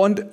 Und 0.00 0.24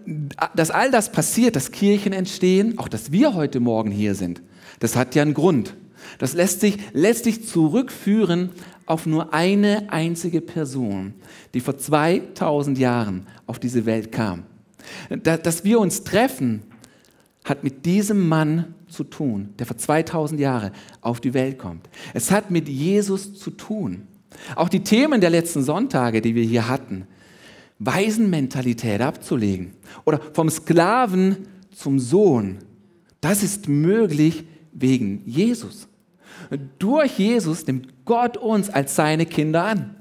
dass 0.55 0.71
all 0.71 0.91
das 0.91 1.11
passiert, 1.11 1.57
dass 1.57 1.73
Kirchen 1.73 2.13
entstehen, 2.13 2.79
auch 2.79 2.87
dass 2.87 3.11
wir 3.11 3.33
heute 3.33 3.59
Morgen 3.59 3.91
hier 3.91 4.15
sind, 4.15 4.41
das 4.79 4.95
hat 4.95 5.13
ja 5.13 5.23
einen 5.23 5.33
Grund. 5.33 5.75
Das 6.19 6.31
lässt 6.31 6.61
sich 6.61 6.77
letztlich 6.93 7.45
zurückführen 7.45 8.51
auf 8.85 9.05
nur 9.05 9.33
eine 9.33 9.91
einzige 9.91 10.39
Person, 10.39 11.15
die 11.53 11.59
vor 11.59 11.77
2000 11.77 12.77
Jahren 12.77 13.27
auf 13.45 13.59
diese 13.59 13.85
Welt 13.85 14.13
kam. 14.13 14.43
Dass 15.09 15.65
wir 15.65 15.81
uns 15.81 16.05
treffen, 16.05 16.63
hat 17.43 17.65
mit 17.65 17.85
diesem 17.85 18.25
Mann 18.25 18.73
zu 18.87 19.03
tun, 19.03 19.49
der 19.59 19.65
vor 19.65 19.75
2000 19.75 20.39
Jahren 20.39 20.71
auf 21.01 21.19
die 21.19 21.33
Welt 21.33 21.59
kommt. 21.59 21.89
Es 22.13 22.31
hat 22.31 22.51
mit 22.51 22.69
Jesus 22.69 23.37
zu 23.37 23.51
tun. 23.51 24.07
Auch 24.55 24.69
die 24.69 24.85
Themen 24.85 25.19
der 25.19 25.29
letzten 25.29 25.61
Sonntage, 25.61 26.21
die 26.21 26.35
wir 26.35 26.43
hier 26.43 26.69
hatten, 26.69 27.05
Waisenmentalität 27.79 29.01
abzulegen 29.01 29.73
oder 30.05 30.19
vom 30.33 30.49
Sklaven 30.49 31.47
zum 31.71 31.99
Sohn, 31.99 32.59
das 33.21 33.43
ist 33.43 33.67
möglich 33.67 34.45
wegen 34.71 35.21
Jesus. 35.25 35.87
Durch 36.79 37.19
Jesus 37.19 37.65
nimmt 37.67 38.05
Gott 38.05 38.37
uns 38.37 38.69
als 38.69 38.95
seine 38.95 39.25
Kinder 39.25 39.63
an. 39.63 39.95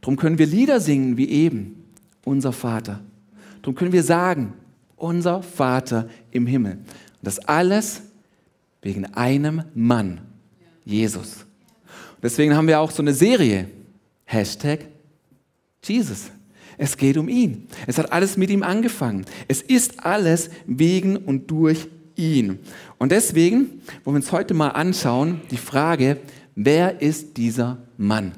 Darum 0.00 0.16
können 0.16 0.38
wir 0.38 0.46
Lieder 0.46 0.80
singen 0.80 1.16
wie 1.16 1.28
eben, 1.28 1.84
unser 2.24 2.52
Vater. 2.52 3.00
Darum 3.62 3.74
können 3.74 3.92
wir 3.92 4.02
sagen, 4.02 4.54
unser 4.96 5.42
Vater 5.42 6.08
im 6.30 6.46
Himmel. 6.46 6.72
Und 6.72 6.86
das 7.22 7.38
alles 7.40 8.02
wegen 8.82 9.04
einem 9.14 9.64
Mann, 9.74 10.20
Jesus. 10.84 11.44
Und 12.14 12.24
deswegen 12.24 12.54
haben 12.54 12.66
wir 12.66 12.80
auch 12.80 12.90
so 12.90 13.02
eine 13.02 13.14
Serie, 13.14 13.68
Hashtag 14.24 14.86
Jesus. 15.84 16.30
Es 16.82 16.96
geht 16.96 17.18
um 17.18 17.28
ihn. 17.28 17.66
Es 17.86 17.98
hat 17.98 18.10
alles 18.10 18.38
mit 18.38 18.48
ihm 18.48 18.62
angefangen. 18.62 19.26
Es 19.48 19.60
ist 19.60 20.06
alles 20.06 20.48
wegen 20.64 21.18
und 21.18 21.50
durch 21.50 21.88
ihn. 22.16 22.58
Und 22.96 23.12
deswegen 23.12 23.82
wollen 24.02 24.14
wir 24.14 24.14
uns 24.14 24.32
heute 24.32 24.54
mal 24.54 24.70
anschauen, 24.70 25.42
die 25.50 25.58
Frage, 25.58 26.16
wer 26.54 27.02
ist 27.02 27.36
dieser 27.36 27.76
Mann? 27.98 28.32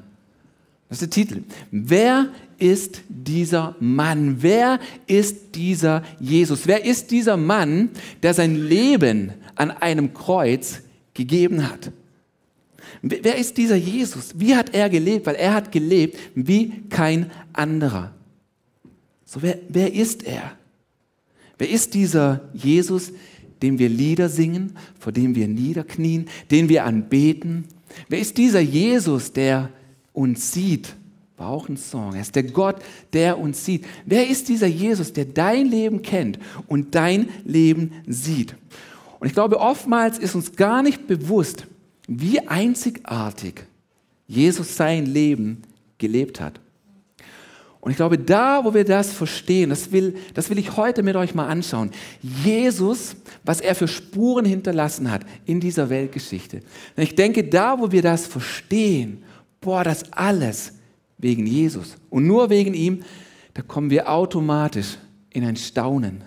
Das 0.88 1.00
ist 1.00 1.02
der 1.02 1.24
Titel. 1.24 1.44
Wer 1.70 2.30
ist 2.58 3.02
dieser 3.08 3.76
Mann? 3.78 4.38
Wer 4.40 4.80
ist 5.06 5.54
dieser 5.54 6.02
Jesus? 6.18 6.66
Wer 6.66 6.84
ist 6.84 7.12
dieser 7.12 7.36
Mann, 7.36 7.90
der 8.24 8.34
sein 8.34 8.56
Leben 8.56 9.34
an 9.54 9.70
einem 9.70 10.14
Kreuz 10.14 10.80
gegeben 11.14 11.70
hat? 11.70 11.92
Wer 13.02 13.36
ist 13.36 13.56
dieser 13.56 13.76
Jesus? 13.76 14.32
Wie 14.36 14.56
hat 14.56 14.74
er 14.74 14.90
gelebt? 14.90 15.26
Weil 15.26 15.36
er 15.36 15.54
hat 15.54 15.70
gelebt 15.70 16.18
wie 16.34 16.82
kein 16.88 17.30
anderer. 17.52 18.12
So, 19.32 19.40
wer, 19.40 19.60
wer 19.70 19.94
ist 19.94 20.24
er? 20.24 20.52
Wer 21.56 21.70
ist 21.70 21.94
dieser 21.94 22.50
Jesus, 22.52 23.12
dem 23.62 23.78
wir 23.78 23.88
Lieder 23.88 24.28
singen, 24.28 24.76
vor 25.00 25.10
dem 25.10 25.34
wir 25.34 25.48
niederknien, 25.48 26.28
den 26.50 26.68
wir 26.68 26.84
anbeten? 26.84 27.64
Wer 28.10 28.18
ist 28.18 28.36
dieser 28.36 28.60
Jesus, 28.60 29.32
der 29.32 29.70
uns 30.12 30.52
sieht? 30.52 30.94
War 31.38 31.48
auch 31.48 31.66
ein 31.70 31.78
Song. 31.78 32.14
Er 32.14 32.20
ist 32.20 32.36
der 32.36 32.42
Gott, 32.42 32.82
der 33.14 33.38
uns 33.38 33.64
sieht. 33.64 33.86
Wer 34.04 34.28
ist 34.28 34.50
dieser 34.50 34.66
Jesus, 34.66 35.14
der 35.14 35.24
dein 35.24 35.64
Leben 35.64 36.02
kennt 36.02 36.38
und 36.66 36.94
dein 36.94 37.30
Leben 37.46 37.92
sieht? 38.06 38.54
Und 39.18 39.28
ich 39.28 39.32
glaube, 39.32 39.60
oftmals 39.60 40.18
ist 40.18 40.34
uns 40.34 40.56
gar 40.56 40.82
nicht 40.82 41.06
bewusst, 41.06 41.66
wie 42.06 42.38
einzigartig 42.40 43.64
Jesus 44.26 44.76
sein 44.76 45.06
Leben 45.06 45.62
gelebt 45.96 46.38
hat. 46.38 46.60
Und 47.82 47.90
ich 47.90 47.96
glaube, 47.96 48.16
da, 48.16 48.64
wo 48.64 48.74
wir 48.74 48.84
das 48.84 49.12
verstehen, 49.12 49.70
das 49.70 49.90
will, 49.90 50.14
das 50.34 50.48
will 50.48 50.58
ich 50.58 50.76
heute 50.76 51.02
mit 51.02 51.16
euch 51.16 51.34
mal 51.34 51.48
anschauen. 51.48 51.90
Jesus, 52.22 53.16
was 53.42 53.60
er 53.60 53.74
für 53.74 53.88
Spuren 53.88 54.44
hinterlassen 54.44 55.10
hat 55.10 55.22
in 55.46 55.58
dieser 55.58 55.90
Weltgeschichte. 55.90 56.58
Und 56.96 57.02
ich 57.02 57.16
denke, 57.16 57.42
da, 57.42 57.80
wo 57.80 57.90
wir 57.90 58.00
das 58.00 58.28
verstehen, 58.28 59.24
boah, 59.60 59.82
das 59.82 60.12
alles 60.12 60.74
wegen 61.18 61.44
Jesus 61.44 61.96
und 62.08 62.24
nur 62.24 62.50
wegen 62.50 62.72
ihm, 62.72 63.02
da 63.52 63.62
kommen 63.62 63.90
wir 63.90 64.08
automatisch 64.08 64.96
in 65.30 65.44
ein 65.44 65.56
Staunen 65.56 66.22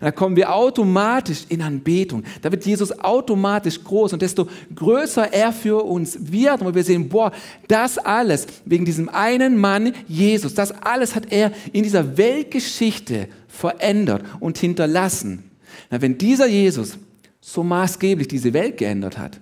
da 0.00 0.10
kommen 0.10 0.36
wir 0.36 0.54
automatisch 0.54 1.44
in 1.48 1.62
Anbetung. 1.62 2.24
Da 2.42 2.50
wird 2.50 2.66
Jesus 2.66 2.98
automatisch 3.00 3.82
groß 3.82 4.12
und 4.12 4.22
desto 4.22 4.48
größer 4.74 5.32
er 5.32 5.52
für 5.52 5.84
uns 5.84 6.18
wird, 6.20 6.62
und 6.62 6.74
wir 6.74 6.84
sehen, 6.84 7.08
boah, 7.08 7.32
das 7.68 7.98
alles 7.98 8.46
wegen 8.64 8.84
diesem 8.84 9.08
einen 9.08 9.56
Mann 9.56 9.92
Jesus, 10.06 10.54
das 10.54 10.72
alles 10.72 11.14
hat 11.14 11.32
er 11.32 11.52
in 11.72 11.82
dieser 11.82 12.16
Weltgeschichte 12.16 13.28
verändert 13.48 14.22
und 14.40 14.58
hinterlassen. 14.58 15.50
Na, 15.90 16.00
wenn 16.00 16.18
dieser 16.18 16.46
Jesus 16.46 16.98
so 17.40 17.62
maßgeblich 17.62 18.28
diese 18.28 18.52
Welt 18.52 18.78
geändert 18.78 19.18
hat, 19.18 19.40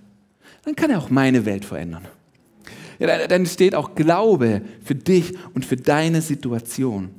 dann 0.64 0.76
kann 0.76 0.90
er 0.90 0.98
auch 0.98 1.10
meine 1.10 1.44
Welt 1.44 1.64
verändern. 1.64 2.06
Ja, 2.98 3.26
dann 3.26 3.46
steht 3.46 3.74
auch 3.74 3.94
Glaube 3.94 4.62
für 4.84 4.94
dich 4.94 5.34
und 5.54 5.64
für 5.64 5.76
deine 5.76 6.22
Situation. 6.22 7.10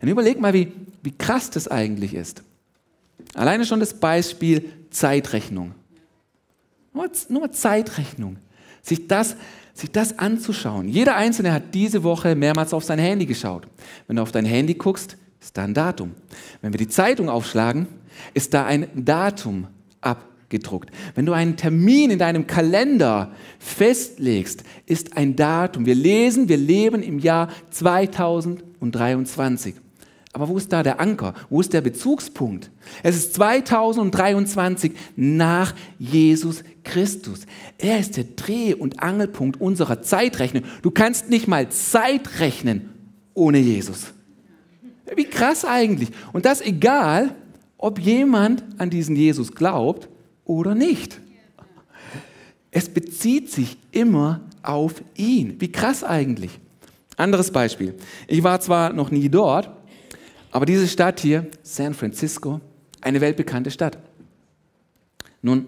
Dann 0.00 0.10
überleg 0.10 0.40
mal, 0.40 0.52
wie, 0.52 0.72
wie 1.02 1.12
krass 1.12 1.50
das 1.50 1.68
eigentlich 1.68 2.14
ist. 2.14 2.42
Alleine 3.34 3.66
schon 3.66 3.80
das 3.80 3.94
Beispiel 3.94 4.70
Zeitrechnung. 4.90 5.74
Nur, 6.92 7.10
nur 7.28 7.52
Zeitrechnung. 7.52 8.38
Sich 8.82 9.08
das, 9.08 9.36
sich 9.74 9.90
das 9.90 10.18
anzuschauen. 10.18 10.88
Jeder 10.88 11.16
Einzelne 11.16 11.52
hat 11.52 11.74
diese 11.74 12.02
Woche 12.02 12.34
mehrmals 12.34 12.72
auf 12.72 12.84
sein 12.84 12.98
Handy 12.98 13.26
geschaut. 13.26 13.66
Wenn 14.06 14.16
du 14.16 14.22
auf 14.22 14.32
dein 14.32 14.46
Handy 14.46 14.74
guckst, 14.74 15.16
ist 15.40 15.56
da 15.56 15.64
ein 15.64 15.74
Datum. 15.74 16.12
Wenn 16.62 16.72
wir 16.72 16.78
die 16.78 16.88
Zeitung 16.88 17.28
aufschlagen, 17.28 17.86
ist 18.32 18.54
da 18.54 18.64
ein 18.64 18.88
Datum 18.94 19.66
abgedruckt. 20.00 20.90
Wenn 21.14 21.26
du 21.26 21.34
einen 21.34 21.56
Termin 21.56 22.10
in 22.10 22.18
deinem 22.18 22.46
Kalender 22.46 23.32
festlegst, 23.58 24.64
ist 24.86 25.14
ein 25.16 25.36
Datum. 25.36 25.84
Wir 25.84 25.94
lesen, 25.94 26.48
wir 26.48 26.56
leben 26.56 27.02
im 27.02 27.18
Jahr 27.18 27.50
2023. 27.70 29.74
Aber 30.36 30.50
wo 30.50 30.58
ist 30.58 30.70
da 30.70 30.82
der 30.82 31.00
Anker? 31.00 31.32
Wo 31.48 31.62
ist 31.62 31.72
der 31.72 31.80
Bezugspunkt? 31.80 32.70
Es 33.02 33.16
ist 33.16 33.32
2023 33.36 34.92
nach 35.16 35.74
Jesus 35.98 36.62
Christus. 36.84 37.46
Er 37.78 37.98
ist 37.98 38.18
der 38.18 38.24
Dreh- 38.24 38.74
und 38.74 39.02
Angelpunkt 39.02 39.58
unserer 39.58 40.02
Zeitrechnung. 40.02 40.64
Du 40.82 40.90
kannst 40.90 41.30
nicht 41.30 41.48
mal 41.48 41.70
Zeit 41.70 42.38
rechnen 42.38 42.90
ohne 43.32 43.56
Jesus. 43.56 44.12
Wie 45.14 45.24
krass 45.24 45.64
eigentlich. 45.64 46.10
Und 46.34 46.44
das 46.44 46.60
egal, 46.60 47.34
ob 47.78 47.98
jemand 47.98 48.62
an 48.76 48.90
diesen 48.90 49.16
Jesus 49.16 49.52
glaubt 49.52 50.06
oder 50.44 50.74
nicht. 50.74 51.18
Es 52.70 52.90
bezieht 52.90 53.50
sich 53.50 53.78
immer 53.90 54.42
auf 54.62 55.02
ihn. 55.14 55.56
Wie 55.60 55.72
krass 55.72 56.04
eigentlich. 56.04 56.50
Anderes 57.16 57.50
Beispiel. 57.50 57.94
Ich 58.28 58.42
war 58.42 58.60
zwar 58.60 58.92
noch 58.92 59.10
nie 59.10 59.30
dort, 59.30 59.70
aber 60.56 60.64
diese 60.64 60.88
Stadt 60.88 61.20
hier, 61.20 61.46
San 61.62 61.92
Francisco, 61.92 62.62
eine 63.02 63.20
weltbekannte 63.20 63.70
Stadt. 63.70 63.98
Nun, 65.42 65.66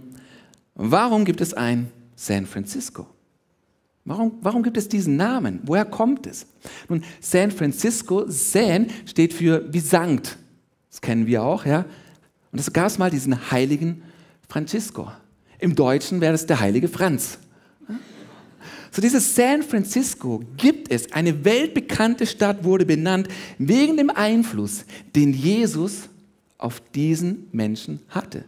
warum 0.75 1.27
gibt 1.27 1.43
es 1.43 1.53
ein 1.53 1.93
San 2.17 2.47
Francisco? 2.47 3.07
Warum, 4.07 4.39
warum 4.41 4.63
gibt 4.63 4.79
es 4.79 4.89
diesen 4.89 5.17
Namen? 5.17 5.61
Woher 5.65 5.85
kommt 5.85 6.27
es? 6.27 6.47
Nun, 6.89 7.05
San 7.21 7.51
Francisco, 7.51 8.25
San 8.29 8.87
steht 9.05 9.35
für 9.35 9.71
wie 9.71 9.81
Sankt. 9.81 10.39
Das 10.89 11.03
kennen 11.03 11.27
wir 11.27 11.43
auch, 11.43 11.67
ja. 11.67 11.85
Und 12.51 12.59
es 12.59 12.73
gab 12.73 12.99
mal 12.99 13.11
diesen 13.11 13.51
heiligen 13.51 14.05
Francisco. 14.49 15.13
Im 15.59 15.75
Deutschen 15.75 16.23
wäre 16.23 16.33
es 16.33 16.47
der 16.47 16.61
heilige 16.61 16.89
Franz. 16.89 17.39
So 18.91 19.03
dieses 19.03 19.35
San 19.35 19.63
Francisco 19.63 20.43
gibt 20.57 20.91
es. 20.91 21.13
Eine 21.13 21.45
weltbekannte 21.45 22.27
Stadt 22.27 22.65
wurde 22.65 22.87
benannt 22.87 23.29
wegen 23.59 23.97
dem 23.97 24.11
Einfluss, 24.11 24.85
den 25.15 25.33
Jesus 25.33 26.09
auf 26.57 26.81
diesen 26.95 27.49
Menschen 27.53 28.01
hatte. 28.09 28.45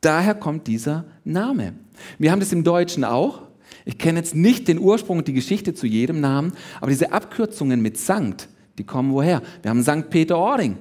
Daher 0.00 0.34
kommt 0.34 0.66
dieser 0.66 1.04
Name. 1.24 1.74
Wir 2.18 2.30
haben 2.30 2.40
das 2.40 2.52
im 2.52 2.64
Deutschen 2.64 3.04
auch. 3.04 3.42
Ich 3.84 3.98
kenne 3.98 4.18
jetzt 4.18 4.34
nicht 4.34 4.68
den 4.68 4.78
Ursprung 4.78 5.18
und 5.18 5.28
die 5.28 5.32
Geschichte 5.32 5.74
zu 5.74 5.86
jedem 5.86 6.20
Namen, 6.20 6.52
aber 6.80 6.90
diese 6.90 7.12
Abkürzungen 7.12 7.80
mit 7.80 7.98
Sankt, 7.98 8.48
die 8.78 8.84
kommen 8.84 9.12
woher? 9.12 9.42
Wir 9.62 9.70
haben 9.70 9.82
Sankt 9.82 10.10
Peter-Ording. 10.10 10.76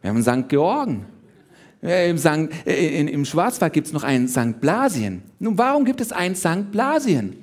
Wir 0.00 0.10
haben 0.10 0.22
Sankt 0.22 0.48
Georgen. 0.48 1.06
Äh, 1.82 2.10
Im, 2.10 2.18
Sankt, 2.18 2.54
äh, 2.66 3.00
Im 3.00 3.24
Schwarzwald 3.24 3.72
gibt 3.72 3.86
es 3.86 3.92
noch 3.92 4.02
einen 4.02 4.26
Sankt 4.26 4.60
Blasien. 4.60 5.22
Nun, 5.38 5.56
warum 5.58 5.84
gibt 5.84 6.00
es 6.00 6.12
einen 6.12 6.34
Sankt 6.34 6.72
Blasien? 6.72 7.36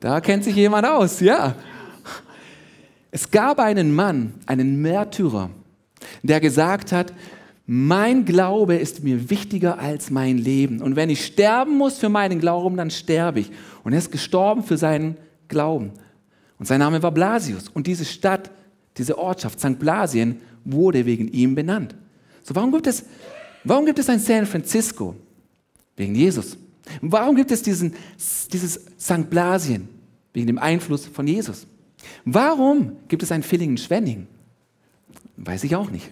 Da 0.00 0.20
kennt 0.20 0.44
sich 0.44 0.56
jemand 0.56 0.86
aus, 0.86 1.20
ja. 1.20 1.54
Es 3.10 3.30
gab 3.30 3.58
einen 3.58 3.94
Mann, 3.94 4.34
einen 4.46 4.80
Märtyrer, 4.80 5.50
der 6.22 6.40
gesagt 6.40 6.92
hat, 6.92 7.12
mein 7.66 8.24
Glaube 8.24 8.76
ist 8.76 9.04
mir 9.04 9.30
wichtiger 9.30 9.78
als 9.78 10.10
mein 10.10 10.38
Leben. 10.38 10.80
Und 10.80 10.96
wenn 10.96 11.10
ich 11.10 11.24
sterben 11.24 11.76
muss 11.76 11.98
für 11.98 12.08
meinen 12.08 12.40
Glauben, 12.40 12.76
dann 12.76 12.90
sterbe 12.90 13.40
ich. 13.40 13.50
Und 13.84 13.92
er 13.92 13.98
ist 13.98 14.10
gestorben 14.10 14.64
für 14.64 14.76
seinen 14.76 15.16
Glauben. 15.46 15.92
Und 16.58 16.66
sein 16.66 16.80
Name 16.80 17.02
war 17.02 17.12
Blasius. 17.12 17.68
Und 17.68 17.86
diese 17.86 18.04
Stadt, 18.04 18.50
diese 18.96 19.16
Ortschaft 19.18 19.60
St. 19.60 19.78
Blasien 19.78 20.40
wurde 20.64 21.06
wegen 21.06 21.28
ihm 21.28 21.54
benannt. 21.54 21.94
So, 22.42 22.56
warum 22.56 22.72
gibt 22.72 22.86
es, 22.86 23.04
warum 23.62 23.86
gibt 23.86 23.98
es 23.98 24.08
ein 24.08 24.18
San 24.18 24.46
Francisco? 24.46 25.14
Wegen 25.96 26.14
Jesus. 26.14 26.56
Warum 27.00 27.36
gibt 27.36 27.50
es 27.50 27.62
diesen, 27.62 27.94
dieses 28.52 28.80
St. 28.98 29.30
Blasien? 29.30 29.88
Wegen 30.32 30.46
dem 30.46 30.58
Einfluss 30.58 31.06
von 31.06 31.26
Jesus. 31.26 31.66
Warum 32.24 32.96
gibt 33.08 33.22
es 33.22 33.32
ein 33.32 33.42
Villingen-Schwenning? 33.42 34.26
Weiß 35.36 35.64
ich 35.64 35.74
auch 35.74 35.90
nicht. 35.90 36.10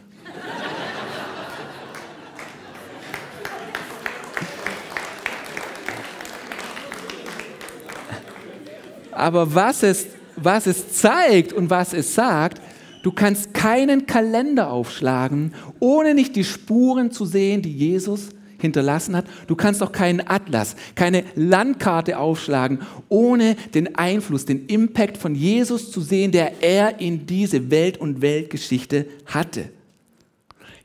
Aber 9.12 9.52
was 9.52 9.82
es, 9.82 10.06
was 10.36 10.66
es 10.68 10.92
zeigt 10.92 11.52
und 11.52 11.70
was 11.70 11.92
es 11.92 12.14
sagt, 12.14 12.62
du 13.02 13.10
kannst 13.10 13.52
keinen 13.52 14.06
Kalender 14.06 14.70
aufschlagen, 14.70 15.54
ohne 15.80 16.14
nicht 16.14 16.36
die 16.36 16.44
Spuren 16.44 17.10
zu 17.10 17.24
sehen, 17.24 17.60
die 17.62 17.76
Jesus 17.76 18.28
hinterlassen 18.58 19.16
hat. 19.16 19.26
Du 19.46 19.56
kannst 19.56 19.82
auch 19.82 19.92
keinen 19.92 20.26
Atlas, 20.26 20.76
keine 20.94 21.24
Landkarte 21.34 22.18
aufschlagen, 22.18 22.80
ohne 23.08 23.56
den 23.74 23.96
Einfluss, 23.96 24.44
den 24.44 24.66
Impact 24.66 25.16
von 25.16 25.34
Jesus 25.34 25.90
zu 25.90 26.00
sehen, 26.00 26.32
der 26.32 26.62
er 26.62 27.00
in 27.00 27.26
diese 27.26 27.70
Welt- 27.70 27.98
und 27.98 28.20
Weltgeschichte 28.20 29.06
hatte. 29.26 29.70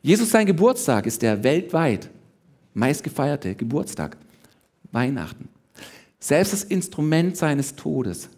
Jesus 0.02 0.32
sein 0.32 0.46
Geburtstag 0.46 1.06
ist 1.06 1.22
der 1.22 1.44
weltweit 1.44 2.10
meistgefeierte 2.74 3.56
Geburtstag, 3.56 4.18
Weihnachten. 4.92 5.50
Selbst 6.20 6.54
das 6.54 6.64
Instrument 6.64 7.38
seines 7.38 7.76
Todes, 7.76 8.30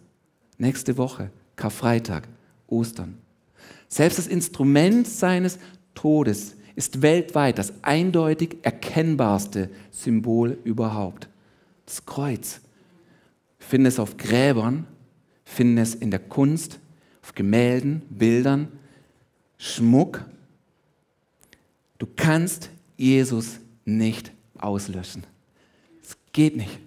nächste 0.58 0.98
Woche, 0.98 1.30
Karfreitag, 1.56 2.28
Ostern. 2.68 3.18
Selbst 3.88 4.18
das 4.18 4.28
Instrument 4.28 5.08
seines 5.08 5.60
Todes 5.94 6.56
ist 6.76 7.02
weltweit 7.02 7.58
das 7.58 7.74
eindeutig 7.84 8.58
erkennbarste 8.64 9.70
Symbol 9.92 10.58
überhaupt. 10.64 11.30
Das 11.86 12.06
Kreuz. 12.06 12.62
Wir 13.60 13.68
finden 13.68 13.86
es 13.88 14.00
auf 14.00 14.18
Gräbern, 14.18 14.86
finden 15.46 15.78
es 15.78 15.96
in 15.96 16.12
der 16.12 16.20
Kunst, 16.20 16.80
auf 17.22 17.34
Gemälden, 17.34 18.02
Bildern, 18.10 18.68
Schmuck. 19.58 20.26
Du 21.98 22.08
kannst 22.16 22.70
Jesus 22.98 23.60
nicht 23.86 24.32
auslöschen. 24.58 25.24
Es 26.04 26.18
geht 26.34 26.58
nicht. 26.58 26.80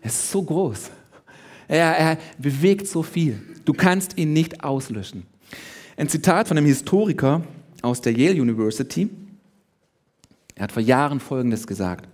Er 0.00 0.06
ist 0.06 0.30
so 0.30 0.42
groß. 0.42 0.90
Er, 1.68 1.98
er 1.98 2.18
bewegt 2.38 2.86
so 2.86 3.02
viel. 3.02 3.40
Du 3.64 3.72
kannst 3.72 4.16
ihn 4.16 4.32
nicht 4.32 4.62
auslöschen. 4.62 5.24
Ein 5.96 6.08
Zitat 6.08 6.48
von 6.48 6.56
einem 6.56 6.66
Historiker 6.66 7.42
aus 7.82 8.00
der 8.00 8.12
Yale 8.12 8.40
University. 8.40 9.10
Er 10.56 10.64
hat 10.64 10.72
vor 10.72 10.82
Jahren 10.82 11.20
Folgendes 11.20 11.66
gesagt. 11.66 12.08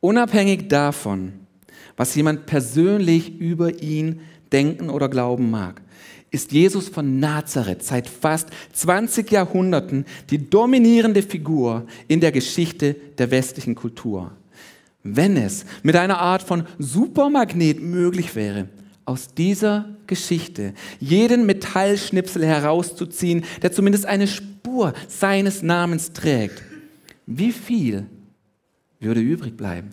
Unabhängig 0.00 0.68
davon, 0.68 1.32
was 1.96 2.14
jemand 2.14 2.46
persönlich 2.46 3.38
über 3.38 3.82
ihn 3.82 4.20
denken 4.52 4.88
oder 4.88 5.08
glauben 5.08 5.50
mag, 5.50 5.82
ist 6.30 6.52
Jesus 6.52 6.88
von 6.88 7.18
Nazareth 7.18 7.82
seit 7.82 8.06
fast 8.06 8.48
20 8.72 9.30
Jahrhunderten 9.32 10.04
die 10.30 10.48
dominierende 10.48 11.22
Figur 11.22 11.86
in 12.06 12.20
der 12.20 12.32
Geschichte 12.32 12.94
der 13.18 13.30
westlichen 13.30 13.74
Kultur. 13.74 14.30
Wenn 15.02 15.36
es 15.36 15.64
mit 15.82 15.96
einer 15.96 16.18
Art 16.18 16.42
von 16.42 16.64
Supermagnet 16.78 17.82
möglich 17.82 18.36
wäre, 18.36 18.68
aus 19.04 19.34
dieser 19.34 19.86
Geschichte 20.06 20.74
jeden 21.00 21.46
Metallschnipsel 21.46 22.44
herauszuziehen, 22.44 23.44
der 23.62 23.72
zumindest 23.72 24.06
eine 24.06 24.28
Spur 24.28 24.92
seines 25.08 25.62
Namens 25.62 26.12
trägt, 26.12 26.62
wie 27.30 27.52
viel 27.52 28.06
würde 29.00 29.20
übrig 29.20 29.54
bleiben? 29.54 29.90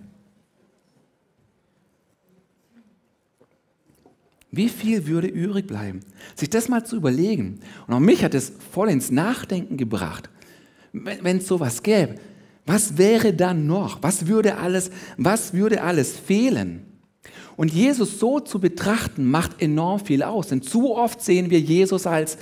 Wie 4.52 4.70
viel 4.70 5.06
würde 5.06 5.28
übrig 5.28 5.68
bleiben? 5.68 6.00
Sich 6.36 6.50
das 6.50 6.70
mal 6.70 6.86
zu 6.86 6.96
überlegen. 6.96 7.60
Und 7.88 7.94
auch 7.94 8.00
mich 8.00 8.24
hat 8.24 8.34
es 8.34 8.54
voll 8.72 8.90
ins 8.90 9.12
Nachdenken 9.12 9.76
gebracht. 9.76 10.30
Wenn 10.94 11.40
es 11.40 11.48
sowas 11.48 11.84
gäbe, 11.84 12.16
was 12.66 12.98
wäre 12.98 13.34
dann 13.34 13.68
noch? 13.68 14.02
Was 14.02 14.28
würde 14.28 14.58
alles, 14.58 14.90
was 15.18 15.54
würde 15.54 15.84
alles 15.84 16.18
fehlen? 16.18 16.86
Und 17.58 17.74
Jesus 17.74 18.18
so 18.18 18.40
zu 18.40 18.62
betrachten, 18.62 19.26
macht 19.26 19.62
enorm 19.62 20.00
viel 20.00 20.24
aus. 20.24 20.48
Denn 20.48 20.62
zu 20.62 20.96
oft 20.96 21.22
sehen 21.22 21.50
wir 21.50 21.60
Jesus 21.60 22.08
als 22.08 22.38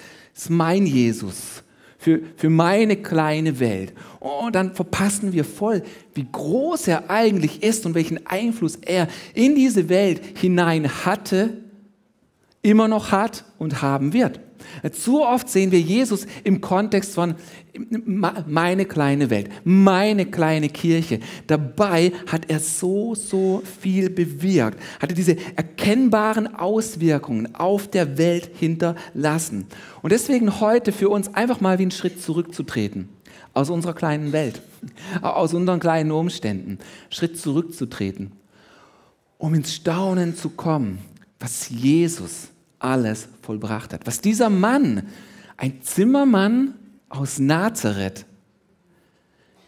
mein 0.50 0.86
Jesus, 0.86 1.64
für, 2.04 2.20
für 2.36 2.50
meine 2.50 2.98
kleine 2.98 3.62
Welt. 3.62 3.94
Und 4.20 4.56
dann 4.56 4.76
verpassen 4.76 5.32
wir 5.32 5.46
voll, 5.46 5.84
wie 6.14 6.28
groß 6.30 6.90
er 6.90 7.10
eigentlich 7.10 7.64
ist 7.64 7.86
und 7.86 7.96
welchen 7.96 8.28
Einfluss 8.28 8.76
er 8.76 9.08
in 9.34 9.56
diese 9.56 9.88
Welt 9.88 10.22
hinein 10.36 10.90
hatte, 11.06 11.62
immer 12.62 12.90
noch 12.90 13.12
hat 13.12 13.46
und 13.58 13.82
haben 13.82 14.12
wird. 14.12 14.42
Zu 14.92 15.24
oft 15.24 15.50
sehen 15.50 15.72
wir 15.72 15.80
Jesus 15.80 16.26
im 16.44 16.62
Kontext 16.62 17.14
von 17.14 17.36
meine 18.46 18.86
kleine 18.86 19.30
Welt, 19.30 19.50
meine 19.64 20.26
kleine 20.26 20.70
Kirche. 20.70 21.20
Dabei 21.48 22.12
hat 22.28 22.50
er 22.50 22.60
so, 22.60 23.16
so 23.16 23.64
viel 23.82 24.10
bewirkt, 24.10 24.80
hatte 25.00 25.16
diese 25.16 25.38
erkennbaren 25.56 26.56
Auswirkungen 26.56 27.56
auf 27.56 27.88
der 27.90 28.18
Welt 28.18 28.52
hinterlassen. 28.60 29.66
Und 30.02 30.12
deswegen 30.12 30.60
heute 30.60 30.92
für 30.92 31.10
uns 31.10 31.34
einfach 31.34 31.62
mal 31.62 31.80
wie 31.80 31.84
einen 31.84 31.92
Schritt 31.92 32.22
zurückzutreten 32.22 33.10
aus 33.54 33.70
unserer 33.70 33.94
kleinen 33.94 34.32
Welt, 34.32 34.62
aus 35.22 35.54
unseren 35.54 35.80
kleinen 35.80 36.12
Umständen, 36.12 36.80
Schritt 37.10 37.40
zurückzutreten, 37.40 38.32
um 39.38 39.54
ins 39.54 39.74
Staunen 39.74 40.36
zu 40.36 40.50
kommen, 40.50 41.00
was 41.40 41.70
Jesus 41.70 42.50
alles 42.84 43.28
vollbracht 43.42 43.94
hat. 43.94 44.06
Was 44.06 44.22
dieser 44.22 44.50
Mann, 44.50 45.08
ein 45.58 45.82
Zimmermann 45.82 46.76
aus 47.10 47.40
Nazareth, 47.40 48.26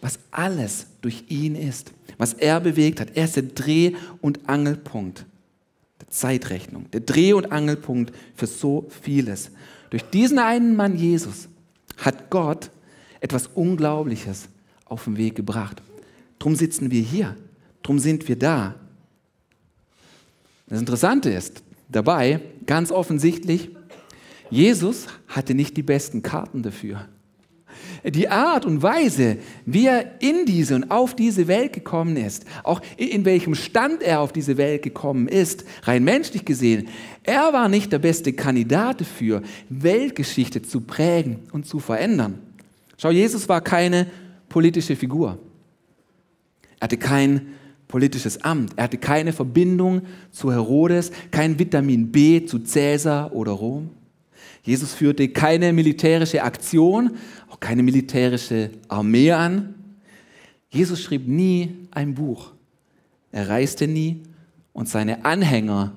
was 0.01 0.19
alles 0.31 0.87
durch 1.01 1.23
ihn 1.29 1.55
ist, 1.55 1.91
was 2.17 2.33
er 2.33 2.59
bewegt 2.59 2.99
hat. 2.99 3.15
Er 3.15 3.25
ist 3.25 3.35
der 3.35 3.43
Dreh- 3.43 3.93
und 4.21 4.47
Angelpunkt 4.47 5.25
der 5.99 6.09
Zeitrechnung, 6.09 6.89
der 6.91 7.01
Dreh- 7.01 7.33
und 7.33 7.51
Angelpunkt 7.51 8.13
für 8.35 8.47
so 8.47 8.87
vieles. 9.01 9.51
Durch 9.89 10.03
diesen 10.03 10.39
einen 10.39 10.75
Mann 10.75 10.97
Jesus 10.97 11.47
hat 11.97 12.29
Gott 12.29 12.69
etwas 13.19 13.47
Unglaubliches 13.47 14.47
auf 14.85 15.05
den 15.05 15.17
Weg 15.17 15.35
gebracht. 15.35 15.81
Drum 16.37 16.55
sitzen 16.55 16.91
wir 16.91 17.01
hier, 17.01 17.35
drum 17.81 17.97
sind 17.97 18.27
wir 18.27 18.37
da. 18.37 18.75
Das 20.67 20.79
Interessante 20.79 21.29
ist, 21.29 21.63
dabei, 21.89 22.39
ganz 22.65 22.91
offensichtlich, 22.91 23.69
Jesus 24.49 25.07
hatte 25.27 25.53
nicht 25.53 25.75
die 25.77 25.83
besten 25.83 26.21
Karten 26.21 26.63
dafür. 26.63 27.07
Die 28.03 28.29
Art 28.29 28.65
und 28.65 28.83
Weise, 28.83 29.37
wie 29.65 29.87
er 29.87 30.21
in 30.21 30.45
diese 30.45 30.75
und 30.75 30.91
auf 30.91 31.15
diese 31.15 31.47
Welt 31.47 31.73
gekommen 31.73 32.17
ist, 32.17 32.45
auch 32.63 32.81
in 32.97 33.25
welchem 33.25 33.55
Stand 33.55 34.03
er 34.03 34.21
auf 34.21 34.31
diese 34.31 34.57
Welt 34.57 34.83
gekommen 34.83 35.27
ist, 35.27 35.65
rein 35.83 36.03
menschlich 36.03 36.45
gesehen, 36.45 36.87
er 37.23 37.51
war 37.51 37.67
nicht 37.67 37.91
der 37.91 37.99
beste 37.99 38.33
Kandidat 38.33 39.01
dafür, 39.01 39.41
Weltgeschichte 39.69 40.61
zu 40.61 40.81
prägen 40.81 41.39
und 41.51 41.65
zu 41.65 41.79
verändern. 41.79 42.39
Schau, 42.97 43.09
Jesus 43.09 43.49
war 43.49 43.61
keine 43.61 44.07
politische 44.49 44.95
Figur. 44.95 45.39
Er 46.79 46.85
hatte 46.85 46.97
kein 46.97 47.47
politisches 47.87 48.43
Amt. 48.43 48.73
Er 48.75 48.85
hatte 48.85 48.97
keine 48.97 49.33
Verbindung 49.33 50.01
zu 50.31 50.51
Herodes, 50.51 51.11
kein 51.31 51.57
Vitamin 51.59 52.11
B 52.11 52.45
zu 52.45 52.59
Cäsar 52.59 53.33
oder 53.33 53.51
Rom. 53.51 53.89
Jesus 54.63 54.93
führte 54.93 55.29
keine 55.29 55.73
militärische 55.73 56.43
Aktion, 56.43 57.17
auch 57.49 57.59
keine 57.59 57.83
militärische 57.83 58.71
Armee 58.87 59.31
an. 59.31 59.75
Jesus 60.69 61.01
schrieb 61.01 61.27
nie 61.27 61.87
ein 61.91 62.15
Buch. 62.15 62.51
Er 63.31 63.47
reiste 63.49 63.87
nie 63.87 64.23
und 64.73 64.89
seine 64.89 65.23
Anhänger 65.23 65.93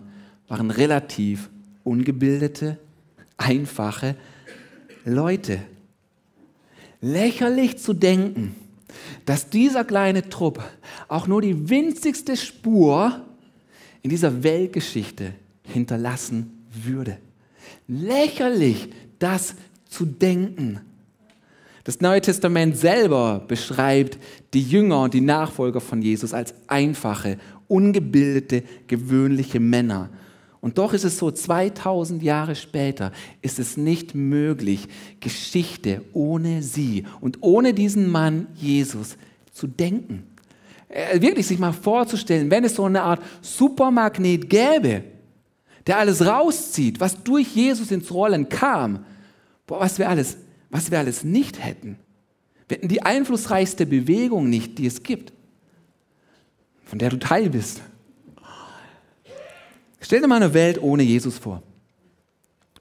waren 0.49 0.71
relativ 0.71 1.49
ungebildete, 1.85 2.79
einfache 3.37 4.17
Leute. 5.05 5.61
Lächerlich 7.01 7.79
zu 7.79 7.95
denken, 7.95 8.55
dass 9.25 9.51
dieser 9.51 9.85
kleine 9.85 10.29
Trupp 10.29 10.63
auch 11.09 11.27
nur 11.27 11.43
die 11.43 11.69
winzigste 11.69 12.37
Spur 12.37 13.23
in 14.03 14.11
dieser 14.11 14.43
Weltgeschichte 14.43 15.35
hinterlassen 15.63 16.67
würde. 16.73 17.19
Lächerlich, 17.87 18.89
das 19.19 19.55
zu 19.89 20.05
denken. 20.05 20.81
Das 21.85 22.01
Neue 22.01 22.21
Testament 22.21 22.77
selber 22.77 23.45
beschreibt 23.49 24.19
die 24.53 24.63
Jünger 24.63 25.03
und 25.03 25.15
die 25.15 25.23
Nachfolger 25.23 25.81
von 25.81 26.03
Jesus 26.03 26.35
als 26.35 26.55
einfache, 26.67 27.39
ungebildete, 27.67 28.63
gewöhnliche 28.87 29.61
Männer. 29.61 30.11
Und 30.61 30.79
doch 30.79 30.93
ist 30.93 31.05
es 31.05 31.19
so, 31.19 31.31
2000 31.31 32.23
Jahre 32.23 32.57
später 32.57 33.13
ist 33.43 33.59
es 33.59 33.77
nicht 33.77 34.15
möglich, 34.15 34.89
Geschichte 35.21 36.03
ohne 36.13 36.63
sie 36.63 37.05
und 37.21 37.39
ohne 37.43 37.75
diesen 37.75 38.11
Mann 38.11 38.49
Jesus 38.57 39.17
zu 39.53 39.67
denken. 39.69 40.25
Äh, 40.89 41.21
wirklich 41.21 41.47
sich 41.47 41.59
mal 41.59 41.73
vorzustellen, 41.73 42.51
wenn 42.51 42.65
es 42.65 42.75
so 42.75 42.85
eine 42.85 43.03
Art 43.03 43.23
Supermagnet 43.41 44.51
gäbe, 44.51 45.05
der 45.87 45.99
alles 45.99 46.27
rauszieht, 46.27 46.99
was 46.99 47.23
durch 47.23 47.55
Jesus 47.55 47.91
ins 47.91 48.13
Rollen 48.13 48.49
kam, 48.49 49.05
boah, 49.67 49.81
was 49.81 49.99
wir 49.99 50.09
alles, 50.09 50.39
was 50.71 50.91
wir 50.91 50.99
alles 50.99 51.25
nicht 51.25 51.63
hätten. 51.65 51.99
Wir 52.69 52.77
hätten 52.77 52.89
die 52.89 53.03
einflussreichste 53.03 53.87
Bewegung 53.87 54.51
nicht, 54.51 54.79
die 54.79 54.87
es 54.87 55.03
gibt, 55.03 55.33
von 56.85 56.99
der 56.99 57.11
du 57.11 57.19
Teil 57.19 57.51
bist. 57.51 57.81
Stell 60.01 60.21
dir 60.21 60.29
mal 60.29 60.37
eine 60.37 60.55
Welt 60.55 60.81
ohne 60.81 61.03
Jesus 61.03 61.39
vor. 61.39 61.63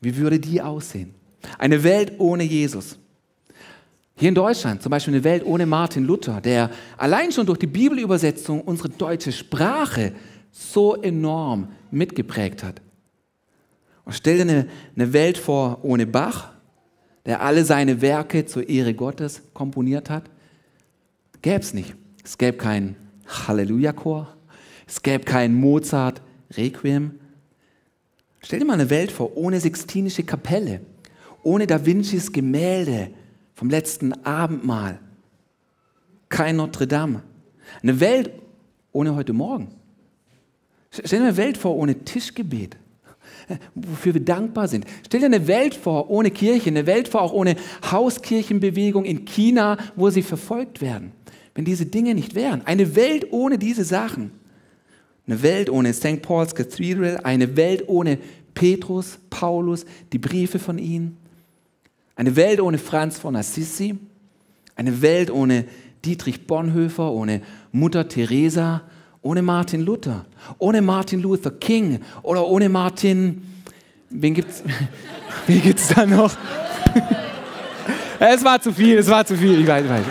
Wie 0.01 0.15
würde 0.17 0.39
die 0.39 0.61
aussehen? 0.61 1.15
Eine 1.57 1.83
Welt 1.83 2.13
ohne 2.19 2.43
Jesus. 2.43 2.97
Hier 4.15 4.29
in 4.29 4.35
Deutschland 4.35 4.81
zum 4.81 4.89
Beispiel 4.89 5.13
eine 5.13 5.23
Welt 5.23 5.45
ohne 5.45 5.65
Martin 5.65 6.03
Luther, 6.03 6.41
der 6.41 6.71
allein 6.97 7.31
schon 7.31 7.45
durch 7.45 7.59
die 7.59 7.67
Bibelübersetzung 7.67 8.61
unsere 8.61 8.89
deutsche 8.89 9.31
Sprache 9.31 10.13
so 10.51 10.95
enorm 10.95 11.69
mitgeprägt 11.91 12.63
hat. 12.63 12.81
Und 14.05 14.13
stell 14.13 14.37
dir 14.37 14.41
eine, 14.41 14.67
eine 14.95 15.13
Welt 15.13 15.37
vor 15.37 15.79
ohne 15.83 16.07
Bach, 16.07 16.51
der 17.25 17.41
alle 17.41 17.63
seine 17.65 18.01
Werke 18.01 18.45
zur 18.45 18.67
Ehre 18.67 18.93
Gottes 18.93 19.43
komponiert 19.53 20.09
hat. 20.09 20.23
Gäbe 21.41 21.59
es 21.59 21.73
nicht. 21.73 21.93
Es 22.23 22.37
gäbe 22.37 22.57
keinen 22.57 22.95
Halleluja-Chor, 23.27 24.35
es 24.87 25.01
gäbe 25.01 25.25
keinen 25.25 25.55
Mozart, 25.55 26.21
Requiem. 26.55 27.19
Stell 28.41 28.59
dir 28.59 28.65
mal 28.65 28.73
eine 28.73 28.89
Welt 28.89 29.11
vor, 29.11 29.35
ohne 29.35 29.59
Sixtinische 29.59 30.23
Kapelle, 30.23 30.81
ohne 31.43 31.67
Da 31.67 31.85
Vincis 31.85 32.31
Gemälde 32.31 33.09
vom 33.53 33.69
letzten 33.69 34.13
Abendmahl, 34.25 34.99
kein 36.29 36.55
Notre 36.55 36.87
Dame. 36.87 37.23
Eine 37.81 37.99
Welt 37.99 38.31
ohne 38.91 39.15
heute 39.15 39.33
Morgen. 39.33 39.69
Stell 40.91 41.19
dir 41.19 41.25
eine 41.25 41.37
Welt 41.37 41.57
vor 41.57 41.75
ohne 41.75 41.95
Tischgebet, 41.95 42.77
wofür 43.75 44.13
wir 44.13 44.23
dankbar 44.23 44.67
sind. 44.67 44.85
Stell 45.05 45.19
dir 45.19 45.25
eine 45.25 45.47
Welt 45.47 45.75
vor 45.75 46.09
ohne 46.09 46.31
Kirche, 46.31 46.69
eine 46.69 46.85
Welt 46.85 47.07
vor 47.07 47.21
auch 47.21 47.33
ohne 47.33 47.55
Hauskirchenbewegung 47.91 49.05
in 49.05 49.25
China, 49.25 49.77
wo 49.95 50.09
sie 50.09 50.23
verfolgt 50.23 50.81
werden. 50.81 51.11
Wenn 51.53 51.65
diese 51.65 51.87
Dinge 51.87 52.13
nicht 52.13 52.35
wären. 52.35 52.61
Eine 52.65 52.95
Welt 52.95 53.27
ohne 53.31 53.57
diese 53.57 53.83
Sachen. 53.83 54.31
Eine 55.27 55.43
Welt 55.43 55.69
ohne 55.69 55.93
St. 55.93 56.21
Paul's 56.21 56.55
Cathedral, 56.55 57.19
eine 57.23 57.57
Welt 57.57 57.83
ohne 57.87 58.17
Petrus, 58.53 59.19
Paulus, 59.29 59.85
die 60.13 60.17
Briefe 60.17 60.57
von 60.57 60.77
ihnen. 60.77 61.17
Eine 62.15 62.35
Welt 62.35 62.61
ohne 62.61 62.77
Franz 62.77 63.19
von 63.19 63.35
Assisi. 63.35 63.97
Eine 64.75 65.01
Welt 65.01 65.29
ohne 65.29 65.65
Dietrich 66.05 66.47
Bonhoeffer, 66.47 67.11
ohne 67.11 67.41
Mutter 67.71 68.07
Teresa, 68.07 68.83
ohne 69.21 69.41
Martin 69.41 69.81
Luther, 69.81 70.25
ohne 70.57 70.81
Martin 70.81 71.21
Luther 71.21 71.51
King 71.51 71.99
oder 72.23 72.47
ohne 72.47 72.69
Martin. 72.69 73.43
Wen 74.09 74.33
gibt's? 74.33 74.63
Wen 75.47 75.61
gibt's 75.61 75.89
da 75.89 76.05
noch? 76.05 76.33
es 78.19 78.43
war 78.43 78.61
zu 78.61 78.71
viel, 78.71 78.97
es 78.97 79.07
war 79.09 79.25
zu 79.25 79.35
viel, 79.35 79.59
ich 79.59 79.67
weiß, 79.67 79.83
ich 79.83 79.89
weiß. 79.89 80.05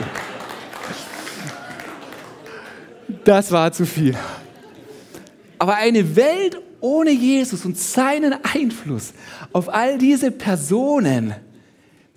Das 3.25 3.51
war 3.51 3.73
zu 3.73 3.87
viel. 3.87 4.15
Aber 5.59 5.77
eine 5.77 6.17
Welt 6.17 6.61
ohne 6.81 7.11
Jesus 7.11 7.65
und 7.65 7.79
seinen 7.79 8.35
Einfluss 8.45 9.13
auf 9.53 9.73
all 9.73 9.99
diese 9.99 10.31
Personen, 10.31 11.35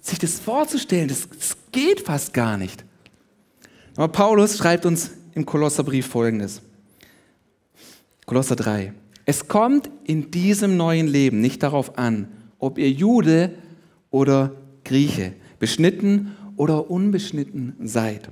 sich 0.02 0.20
das 0.20 0.40
vorzustellen, 0.40 1.08
das, 1.08 1.28
das 1.30 1.58
geht 1.72 2.02
fast 2.02 2.34
gar 2.34 2.58
nicht. 2.58 2.84
Aber 3.96 4.08
Paulus 4.10 4.58
schreibt 4.58 4.86
uns 4.86 5.12
im 5.34 5.46
Kolosserbrief 5.46 6.08
folgendes. 6.08 6.62
Kolosser 8.26 8.56
3. 8.56 8.94
Es 9.26 9.48
kommt 9.48 9.90
in 10.04 10.32
diesem 10.32 10.78
neuen 10.78 11.08
Leben 11.08 11.42
nicht 11.42 11.64
darauf 11.64 11.98
an, 11.98 12.28
ob 12.60 12.78
ihr 12.78 12.92
Jude 12.92 13.54
oder 14.12 14.56
Grieche, 14.84 15.34
beschnitten 15.60 16.36
oder 16.56 16.90
unbeschnitten 16.90 17.76
seid, 17.84 18.30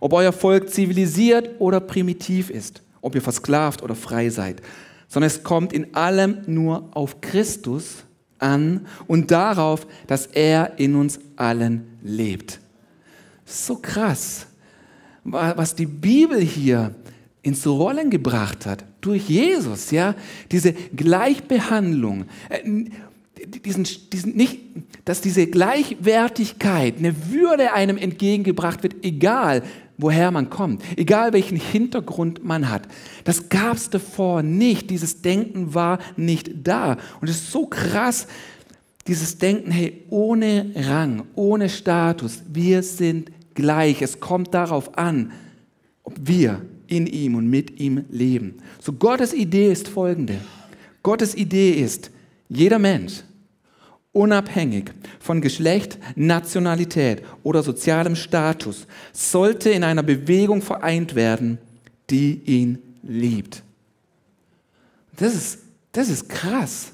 ob 0.00 0.12
euer 0.12 0.32
Volk 0.32 0.70
zivilisiert 0.70 1.50
oder 1.58 1.80
primitiv 1.80 2.50
ist 2.50 2.82
ob 3.06 3.14
ihr 3.14 3.22
versklavt 3.22 3.82
oder 3.82 3.94
frei 3.94 4.28
seid, 4.30 4.60
sondern 5.08 5.28
es 5.28 5.42
kommt 5.44 5.72
in 5.72 5.94
allem 5.94 6.38
nur 6.46 6.88
auf 6.90 7.20
Christus 7.20 8.04
an 8.38 8.86
und 9.06 9.30
darauf, 9.30 9.86
dass 10.06 10.26
er 10.26 10.78
in 10.78 10.94
uns 10.96 11.20
allen 11.36 11.98
lebt. 12.02 12.60
So 13.44 13.76
krass, 13.76 14.46
was 15.22 15.74
die 15.74 15.86
Bibel 15.86 16.40
hier 16.40 16.94
ins 17.42 17.66
Rollen 17.66 18.10
gebracht 18.10 18.66
hat 18.66 18.84
durch 19.00 19.28
Jesus, 19.28 19.92
ja, 19.92 20.16
diese 20.50 20.72
Gleichbehandlung, 20.72 22.24
äh, 22.48 22.62
diesen, 23.64 23.86
diesen 24.12 24.34
nicht, 24.34 24.60
dass 25.04 25.20
diese 25.20 25.46
Gleichwertigkeit, 25.46 26.98
eine 26.98 27.30
Würde 27.30 27.72
einem 27.72 27.98
entgegengebracht 27.98 28.82
wird, 28.82 29.04
egal 29.04 29.62
woher 29.98 30.30
man 30.30 30.50
kommt, 30.50 30.82
egal 30.96 31.32
welchen 31.32 31.56
Hintergrund 31.56 32.44
man 32.44 32.70
hat. 32.70 32.82
Das 33.24 33.48
gab 33.48 33.76
es 33.76 33.90
davor 33.90 34.42
nicht. 34.42 34.90
Dieses 34.90 35.22
Denken 35.22 35.74
war 35.74 35.98
nicht 36.16 36.50
da. 36.64 36.98
Und 37.20 37.28
es 37.28 37.36
ist 37.36 37.52
so 37.52 37.66
krass, 37.66 38.26
dieses 39.06 39.38
Denken, 39.38 39.70
hey, 39.70 40.04
ohne 40.10 40.72
Rang, 40.74 41.24
ohne 41.34 41.68
Status, 41.68 42.42
wir 42.52 42.82
sind 42.82 43.30
gleich. 43.54 44.02
Es 44.02 44.20
kommt 44.20 44.52
darauf 44.52 44.98
an, 44.98 45.32
ob 46.02 46.14
wir 46.20 46.62
in 46.88 47.06
ihm 47.06 47.34
und 47.34 47.48
mit 47.48 47.80
ihm 47.80 48.04
leben. 48.10 48.58
So 48.80 48.92
Gottes 48.92 49.32
Idee 49.32 49.72
ist 49.72 49.88
folgende. 49.88 50.38
Gottes 51.02 51.34
Idee 51.34 51.70
ist, 51.72 52.10
jeder 52.48 52.78
Mensch 52.78 53.22
unabhängig 54.16 54.90
von 55.20 55.40
Geschlecht, 55.40 55.98
Nationalität 56.16 57.22
oder 57.42 57.62
sozialem 57.62 58.16
Status, 58.16 58.86
sollte 59.12 59.70
in 59.70 59.84
einer 59.84 60.02
Bewegung 60.02 60.62
vereint 60.62 61.14
werden, 61.14 61.58
die 62.08 62.40
ihn 62.46 62.78
liebt. 63.02 63.62
Das 65.16 65.34
ist, 65.34 65.58
das 65.92 66.08
ist 66.08 66.28
krass. 66.28 66.92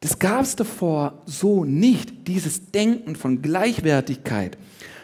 Das 0.00 0.18
gab 0.18 0.42
es 0.42 0.56
davor 0.56 1.22
so 1.26 1.64
nicht, 1.64 2.26
dieses 2.28 2.70
Denken 2.70 3.14
von 3.14 3.42
Gleichwertigkeit. 3.42 4.56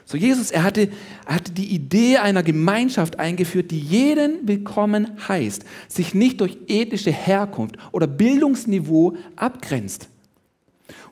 So 0.07 0.17
Jesus, 0.17 0.51
er 0.51 0.63
hatte, 0.63 0.89
er 1.27 1.35
hatte 1.35 1.53
die 1.53 1.75
Idee 1.75 2.19
einer 2.19 2.43
Gemeinschaft 2.43 3.19
eingeführt, 3.19 3.71
die 3.71 3.81
jeden 3.81 4.47
willkommen 4.47 5.13
heißt, 5.29 5.65
sich 5.89 6.15
nicht 6.15 6.41
durch 6.41 6.59
ethische 6.69 7.11
Herkunft 7.11 7.77
oder 7.93 8.07
Bildungsniveau 8.07 9.17
abgrenzt. 9.37 10.09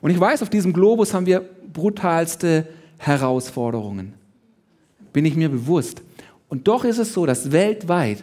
Und 0.03 0.09
ich 0.09 0.19
weiß, 0.19 0.41
auf 0.41 0.49
diesem 0.49 0.73
Globus 0.73 1.13
haben 1.13 1.25
wir 1.25 1.39
brutalste 1.39 2.67
Herausforderungen. 2.97 4.15
Bin 5.13 5.23
ich 5.23 5.37
mir 5.37 5.47
bewusst. 5.47 6.01
Und 6.49 6.67
doch 6.67 6.83
ist 6.83 6.97
es 6.97 7.13
so, 7.13 7.25
dass 7.25 7.53
weltweit 7.53 8.21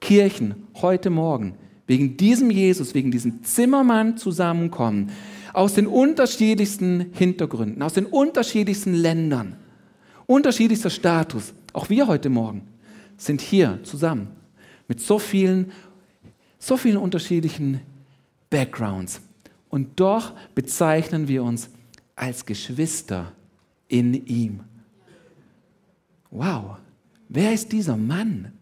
Kirchen 0.00 0.54
heute 0.80 1.10
Morgen 1.10 1.56
wegen 1.86 2.16
diesem 2.16 2.50
Jesus, 2.50 2.94
wegen 2.94 3.10
diesem 3.10 3.44
Zimmermann 3.44 4.16
zusammenkommen, 4.16 5.10
aus 5.52 5.74
den 5.74 5.86
unterschiedlichsten 5.86 7.10
Hintergründen, 7.12 7.82
aus 7.82 7.92
den 7.92 8.06
unterschiedlichsten 8.06 8.94
Ländern, 8.94 9.56
unterschiedlichster 10.24 10.88
Status. 10.88 11.52
Auch 11.74 11.90
wir 11.90 12.06
heute 12.06 12.30
Morgen 12.30 12.62
sind 13.18 13.42
hier 13.42 13.78
zusammen 13.82 14.28
mit 14.88 15.02
so 15.02 15.18
vielen, 15.18 15.70
so 16.58 16.78
vielen 16.78 16.96
unterschiedlichen 16.96 17.82
Backgrounds. 18.48 19.20
Und 19.74 19.98
doch 19.98 20.34
bezeichnen 20.54 21.26
wir 21.26 21.42
uns 21.42 21.68
als 22.14 22.46
Geschwister 22.46 23.32
in 23.88 24.24
ihm. 24.24 24.60
Wow, 26.30 26.76
wer 27.28 27.52
ist 27.52 27.72
dieser 27.72 27.96
Mann? 27.96 28.52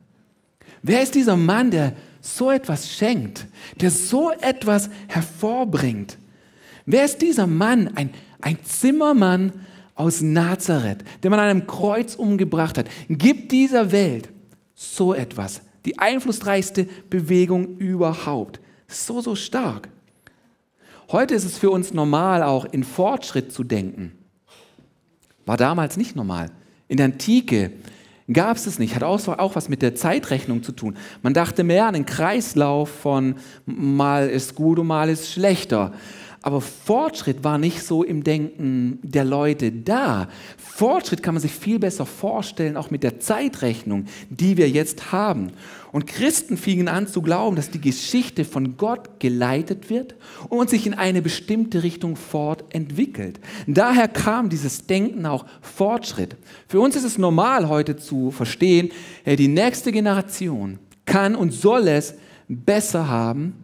Wer 0.80 1.02
ist 1.02 1.14
dieser 1.14 1.36
Mann, 1.36 1.70
der 1.70 1.92
so 2.22 2.50
etwas 2.50 2.90
schenkt, 2.90 3.46
der 3.78 3.90
so 3.90 4.30
etwas 4.30 4.88
hervorbringt? 5.06 6.16
Wer 6.86 7.04
ist 7.04 7.20
dieser 7.20 7.46
Mann, 7.46 7.88
ein, 7.94 8.08
ein 8.40 8.56
Zimmermann 8.64 9.52
aus 9.94 10.22
Nazareth, 10.22 11.04
der 11.22 11.30
man 11.30 11.40
an 11.40 11.50
einem 11.50 11.66
Kreuz 11.66 12.14
umgebracht 12.14 12.78
hat? 12.78 12.86
Gibt 13.10 13.52
dieser 13.52 13.92
Welt 13.92 14.30
so 14.74 15.12
etwas, 15.12 15.60
die 15.84 15.98
einflussreichste 15.98 16.88
Bewegung 17.10 17.76
überhaupt. 17.76 18.60
So, 18.88 19.20
so 19.20 19.34
stark. 19.34 19.90
Heute 21.12 21.34
ist 21.34 21.44
es 21.44 21.58
für 21.58 21.70
uns 21.70 21.92
normal, 21.92 22.42
auch 22.42 22.64
in 22.64 22.84
Fortschritt 22.84 23.52
zu 23.52 23.64
denken. 23.64 24.12
War 25.44 25.58
damals 25.58 25.98
nicht 25.98 26.16
normal. 26.16 26.50
In 26.88 26.96
der 26.96 27.06
Antike 27.06 27.72
gab 28.32 28.56
es 28.56 28.66
es 28.66 28.78
nicht. 28.78 28.94
Hat 28.94 29.02
auch, 29.02 29.28
auch 29.28 29.54
was 29.54 29.68
mit 29.68 29.82
der 29.82 29.94
Zeitrechnung 29.94 30.62
zu 30.62 30.72
tun. 30.72 30.96
Man 31.20 31.34
dachte 31.34 31.64
mehr 31.64 31.86
an 31.86 31.94
einen 31.94 32.06
Kreislauf 32.06 32.88
von 32.88 33.34
mal 33.66 34.30
ist 34.30 34.54
gut 34.54 34.78
und 34.78 34.86
mal 34.86 35.10
ist 35.10 35.30
schlechter. 35.30 35.92
Aber 36.44 36.60
Fortschritt 36.60 37.44
war 37.44 37.56
nicht 37.56 37.84
so 37.84 38.02
im 38.02 38.24
Denken 38.24 38.98
der 39.02 39.24
Leute 39.24 39.70
da. 39.70 40.28
Fortschritt 40.58 41.22
kann 41.22 41.34
man 41.34 41.40
sich 41.40 41.52
viel 41.52 41.78
besser 41.78 42.04
vorstellen, 42.04 42.76
auch 42.76 42.90
mit 42.90 43.04
der 43.04 43.20
Zeitrechnung, 43.20 44.06
die 44.28 44.56
wir 44.56 44.68
jetzt 44.68 45.12
haben. 45.12 45.52
Und 45.92 46.08
Christen 46.08 46.56
fingen 46.56 46.88
an 46.88 47.06
zu 47.06 47.22
glauben, 47.22 47.54
dass 47.54 47.70
die 47.70 47.80
Geschichte 47.80 48.44
von 48.44 48.76
Gott 48.76 49.20
geleitet 49.20 49.88
wird 49.88 50.16
und 50.48 50.68
sich 50.68 50.84
in 50.84 50.94
eine 50.94 51.22
bestimmte 51.22 51.84
Richtung 51.84 52.16
fortentwickelt. 52.16 53.38
Daher 53.68 54.08
kam 54.08 54.48
dieses 54.48 54.86
Denken 54.86 55.26
auch 55.26 55.46
Fortschritt. 55.60 56.36
Für 56.66 56.80
uns 56.80 56.96
ist 56.96 57.04
es 57.04 57.18
normal 57.18 57.68
heute 57.68 57.96
zu 57.96 58.32
verstehen, 58.32 58.90
die 59.26 59.48
nächste 59.48 59.92
Generation 59.92 60.80
kann 61.04 61.36
und 61.36 61.52
soll 61.52 61.86
es 61.86 62.14
besser 62.48 63.08
haben 63.08 63.61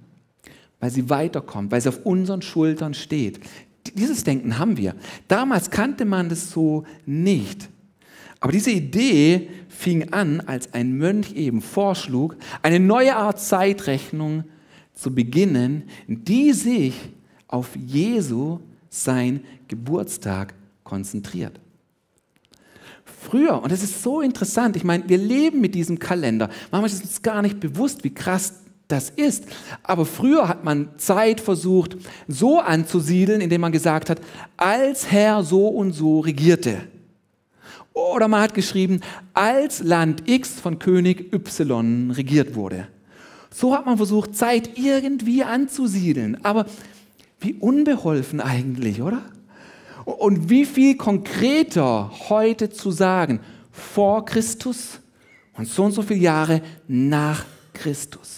weil 0.81 0.91
sie 0.91 1.11
weiterkommt, 1.11 1.73
weil 1.73 1.81
sie 1.81 1.89
auf 1.89 2.05
unseren 2.05 2.43
Schultern 2.43 2.95
steht. 2.95 3.41
Dieses 3.95 4.25
Denken 4.25 4.59
haben 4.59 4.77
wir. 4.77 4.95
Damals 5.29 5.71
kannte 5.71 6.05
man 6.05 6.29
das 6.29 6.51
so 6.51 6.85
nicht. 7.07 7.69
Aber 8.41 8.53
diese 8.53 8.71
Idee 8.71 9.49
fing 9.69 10.13
an, 10.13 10.41
als 10.41 10.73
ein 10.75 10.97
Mönch 10.97 11.33
eben 11.33 11.61
vorschlug, 11.61 12.37
eine 12.63 12.79
neue 12.79 13.17
Art 13.17 13.41
Zeitrechnung 13.41 14.45
zu 14.95 15.15
beginnen, 15.15 15.85
die 16.07 16.53
sich 16.53 16.95
auf 17.49 17.75
Jesu, 17.77 18.61
sein 18.91 19.41
Geburtstag, 19.67 20.55
konzentriert. 20.85 21.61
Früher, 23.05 23.63
und 23.63 23.73
das 23.73 23.83
ist 23.83 24.03
so 24.03 24.21
interessant, 24.21 24.77
ich 24.77 24.85
meine, 24.85 25.09
wir 25.09 25.19
leben 25.19 25.61
mit 25.61 25.75
diesem 25.75 25.99
Kalender. 25.99 26.49
Manchmal 26.71 26.91
ist 26.91 27.03
uns 27.03 27.23
gar 27.23 27.43
nicht 27.43 27.59
bewusst, 27.59 28.05
wie 28.05 28.15
krass 28.15 28.61
das 28.89 29.11
ist. 29.11 29.45
Aber 29.83 30.07
früher 30.07 30.49
hat 30.49 30.65
man 30.65 30.89
Zeit 30.99 31.41
versucht, 31.41 31.97
so 32.27 32.59
anzusiedeln, 32.59 33.41
indem 33.41 33.61
man 33.61 33.73
gesagt 33.73 34.11
hat, 34.11 34.21
als 34.57 35.11
Herr 35.11 35.45
so 35.45 35.69
und 35.69 35.93
so 35.93 36.21
regierte. 36.21 36.81
Oder 37.93 38.29
man 38.29 38.41
hat 38.41 38.55
geschrieben, 38.55 39.01
als 39.35 39.81
Land 39.83 40.29
X 40.29 40.61
von 40.61 40.79
König 40.79 41.33
Y 41.33 42.11
regiert 42.13 42.55
wurde. 42.55 42.89
So 43.51 43.75
hat 43.75 43.87
man 43.87 43.97
versucht, 43.97 44.37
Zeit 44.37 44.79
irgendwie 44.79 45.43
anzusiedeln. 45.43 46.43
Aber 46.45 46.67
wie 47.41 47.55
unbeholfen 47.55 48.41
eigentlich, 48.41 49.03
oder? 49.03 49.23
Und 50.05 50.49
wie 50.49 50.65
viel 50.65 50.97
konkreter 50.97 52.11
heute 52.29 52.71
zu 52.71 52.91
sagen, 52.91 53.41
vor 53.71 54.25
Christus 54.25 55.01
und 55.57 55.69
so 55.69 55.85
und 55.85 55.93
so 55.93 56.03
viele 56.03 56.21
Jahre 56.21 56.63
nach 56.87 57.45
Christus. 57.75 58.38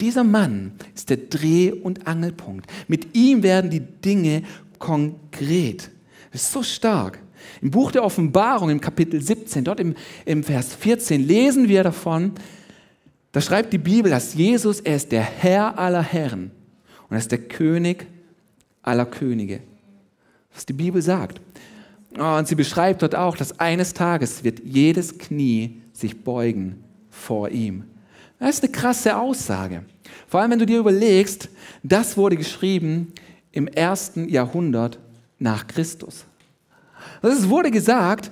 Dieser 0.00 0.24
Mann 0.24 0.72
ist 0.94 1.10
der 1.10 1.18
Dreh- 1.18 1.72
und 1.72 2.06
Angelpunkt. 2.06 2.70
Mit 2.88 3.14
ihm 3.14 3.42
werden 3.42 3.70
die 3.70 3.80
Dinge 3.80 4.42
konkret. 4.78 5.90
Das 6.32 6.42
ist 6.42 6.52
so 6.52 6.62
stark. 6.62 7.18
Im 7.60 7.70
Buch 7.70 7.92
der 7.92 8.04
Offenbarung, 8.04 8.70
im 8.70 8.80
Kapitel 8.80 9.20
17, 9.20 9.64
dort 9.64 9.80
im, 9.80 9.94
im 10.24 10.42
Vers 10.42 10.74
14, 10.74 11.26
lesen 11.26 11.68
wir 11.68 11.82
davon, 11.82 12.32
da 13.32 13.40
schreibt 13.40 13.72
die 13.72 13.78
Bibel, 13.78 14.10
dass 14.10 14.34
Jesus, 14.34 14.80
er 14.80 14.96
ist 14.96 15.12
der 15.12 15.22
Herr 15.22 15.78
aller 15.78 16.02
Herren 16.02 16.50
und 17.08 17.16
er 17.16 17.18
ist 17.18 17.30
der 17.30 17.38
König 17.38 18.06
aller 18.82 19.06
Könige. 19.06 19.60
Was 20.52 20.66
die 20.66 20.72
Bibel 20.72 21.00
sagt. 21.00 21.40
Oh, 22.18 22.36
und 22.36 22.48
sie 22.48 22.56
beschreibt 22.56 23.02
dort 23.02 23.14
auch, 23.14 23.36
dass 23.36 23.60
eines 23.60 23.94
Tages 23.94 24.42
wird 24.42 24.60
jedes 24.64 25.16
Knie 25.18 25.80
sich 25.92 26.24
beugen 26.24 26.82
vor 27.08 27.50
ihm. 27.50 27.84
Das 28.40 28.56
ist 28.56 28.64
eine 28.64 28.72
krasse 28.72 29.16
Aussage. 29.16 29.84
Vor 30.26 30.40
allem, 30.40 30.52
wenn 30.52 30.58
du 30.58 30.66
dir 30.66 30.78
überlegst, 30.78 31.48
das 31.82 32.16
wurde 32.16 32.36
geschrieben 32.36 33.12
im 33.52 33.68
ersten 33.68 34.28
Jahrhundert 34.28 34.98
nach 35.38 35.66
Christus. 35.66 36.24
Also 37.22 37.38
es 37.38 37.48
wurde 37.48 37.70
gesagt, 37.70 38.30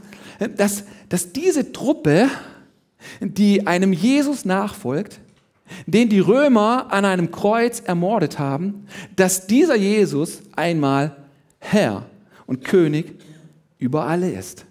dass, 0.57 0.85
dass 1.09 1.33
diese 1.33 1.73
Truppe, 1.73 2.29
die 3.21 3.66
einem 3.66 3.92
Jesus 3.92 4.44
nachfolgt, 4.44 5.21
den 5.87 6.09
die 6.09 6.21
Römer 6.21 6.90
an 6.90 7.05
einem 7.05 7.31
Kreuz 7.31 7.81
ermordet 7.81 8.38
haben, 8.38 8.87
dass 9.14 9.47
dieser 9.47 9.77
Jesus 9.77 10.40
einmal 10.57 11.16
Herr 11.59 12.07
und 12.47 12.64
König 12.64 13.21
über 13.79 14.07
alle 14.07 14.31
ist. 14.31 14.64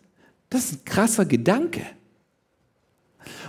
Das 0.50 0.66
ist 0.66 0.74
ein 0.74 0.86
krasser 0.86 1.26
Gedanke. 1.26 1.82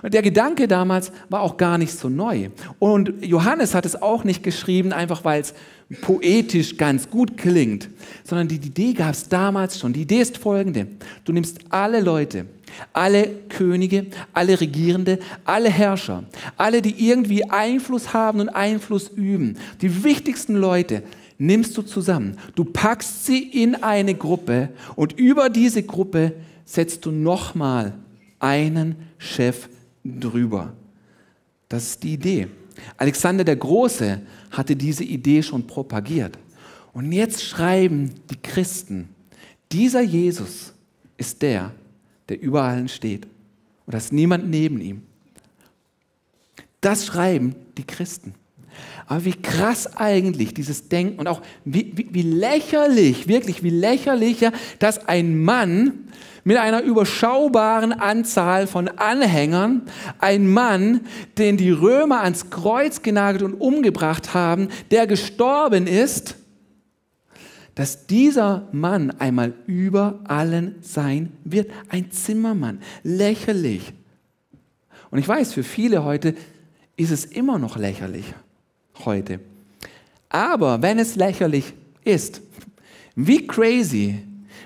Und 0.03 0.15
der 0.15 0.23
Gedanke 0.23 0.69
damals 0.69 1.13
war 1.29 1.41
auch 1.41 1.57
gar 1.57 1.79
nicht 1.79 1.93
so 1.93 2.09
neu. 2.09 2.51
Und 2.79 3.25
Johannes 3.25 3.75
hat 3.75 3.87
es 3.87 4.01
auch 4.01 4.25
nicht 4.25 4.43
geschrieben, 4.43 4.93
einfach 4.93 5.25
weil 5.25 5.41
es 5.41 5.55
poetisch 6.03 6.77
ganz 6.77 7.09
gut 7.09 7.37
klingt, 7.39 7.89
sondern 8.25 8.49
die 8.49 8.57
Idee 8.57 8.93
gab 8.93 9.15
es 9.15 9.29
damals 9.29 9.79
schon. 9.79 9.93
Die 9.93 10.03
Idee 10.03 10.21
ist 10.21 10.37
folgende. 10.37 10.87
Du 11.25 11.33
nimmst 11.33 11.59
alle 11.71 12.01
Leute, 12.01 12.47
alle 12.93 13.29
Könige, 13.49 14.07
alle 14.35 14.61
Regierende, 14.61 15.19
alle 15.45 15.71
Herrscher, 15.71 16.25
alle, 16.57 16.83
die 16.83 17.09
irgendwie 17.09 17.49
Einfluss 17.49 18.13
haben 18.13 18.41
und 18.41 18.51
Einfluss 18.51 19.09
üben, 19.09 19.57
die 19.81 20.05
wichtigsten 20.05 20.57
Leute, 20.57 21.03
nimmst 21.39 21.77
du 21.77 21.83
zusammen. 21.83 22.37
Du 22.55 22.65
packst 22.65 23.25
sie 23.25 23.39
in 23.39 23.83
eine 23.83 24.15
Gruppe 24.15 24.71
und 24.97 25.13
über 25.15 25.49
diese 25.49 25.83
Gruppe 25.83 26.33
setzt 26.65 27.07
du 27.07 27.13
nochmal 27.13 27.95
einen 28.41 28.97
Chef 29.17 29.69
drüber. 30.05 30.73
Das 31.69 31.85
ist 31.85 32.03
die 32.03 32.15
Idee. 32.15 32.49
Alexander 32.97 33.45
der 33.45 33.57
Große 33.57 34.21
hatte 34.51 34.77
diese 34.77 35.05
Idee 35.05 35.43
schon 35.43 35.67
propagiert. 35.67 36.39
Und 36.93 37.13
jetzt 37.13 37.43
schreiben 37.45 38.15
die 38.31 38.37
Christen, 38.37 39.09
dieser 39.71 40.01
Jesus 40.01 40.73
ist 41.17 41.43
der, 41.43 41.73
der 42.29 42.41
über 42.41 42.63
allen 42.63 42.89
steht. 42.89 43.27
Und 43.87 43.95
da 43.95 43.99
ist 43.99 44.13
niemand 44.13 44.49
neben 44.49 44.81
ihm. 44.81 45.03
Das 46.81 47.07
schreiben 47.07 47.55
die 47.77 47.85
Christen. 47.85 48.35
Aber 49.07 49.25
wie 49.25 49.33
krass 49.33 49.97
eigentlich 49.97 50.55
dieses 50.55 50.89
Denken 50.89 51.19
und 51.19 51.29
auch 51.29 51.41
wie, 51.65 51.93
wie, 51.95 52.09
wie 52.11 52.23
lächerlich, 52.23 53.29
wirklich 53.29 53.63
wie 53.63 53.71
lächerlicher, 53.71 54.53
dass 54.79 55.09
ein 55.09 55.43
Mann 55.43 56.09
mit 56.45 56.57
einer 56.57 56.83
überschaubaren 56.83 57.93
Anzahl 57.93 58.67
von 58.67 58.89
Anhängern, 58.89 59.83
ein 60.19 60.49
Mann, 60.51 61.03
den 61.37 61.57
die 61.57 61.71
Römer 61.71 62.23
ans 62.23 62.51
Kreuz 62.51 63.03
genagelt 63.03 63.43
und 63.43 63.55
umgebracht 63.55 64.35
haben, 64.35 64.69
der 64.91 65.07
gestorben 65.07 65.87
ist, 65.87 66.37
dass 67.75 68.07
dieser 68.07 68.67
Mann 68.73 69.11
einmal 69.19 69.55
über 69.67 70.21
allen 70.25 70.77
sein 70.81 71.33
wird. 71.45 71.71
Ein 71.91 72.11
Zimmermann, 72.11 72.81
lächerlich. 73.03 73.93
Und 75.11 75.19
ich 75.19 75.29
weiß, 75.29 75.53
für 75.53 75.63
viele 75.63 76.05
heute 76.05 76.35
ist 76.97 77.11
es 77.11 77.25
immer 77.25 77.59
noch 77.59 77.77
lächerlich. 77.77 78.35
Heute. 79.05 79.41
Aber 80.29 80.83
wenn 80.83 80.99
es 80.99 81.17
lächerlich 81.17 81.73
ist, 82.05 82.43
wie 83.15 83.47
crazy 83.47 84.23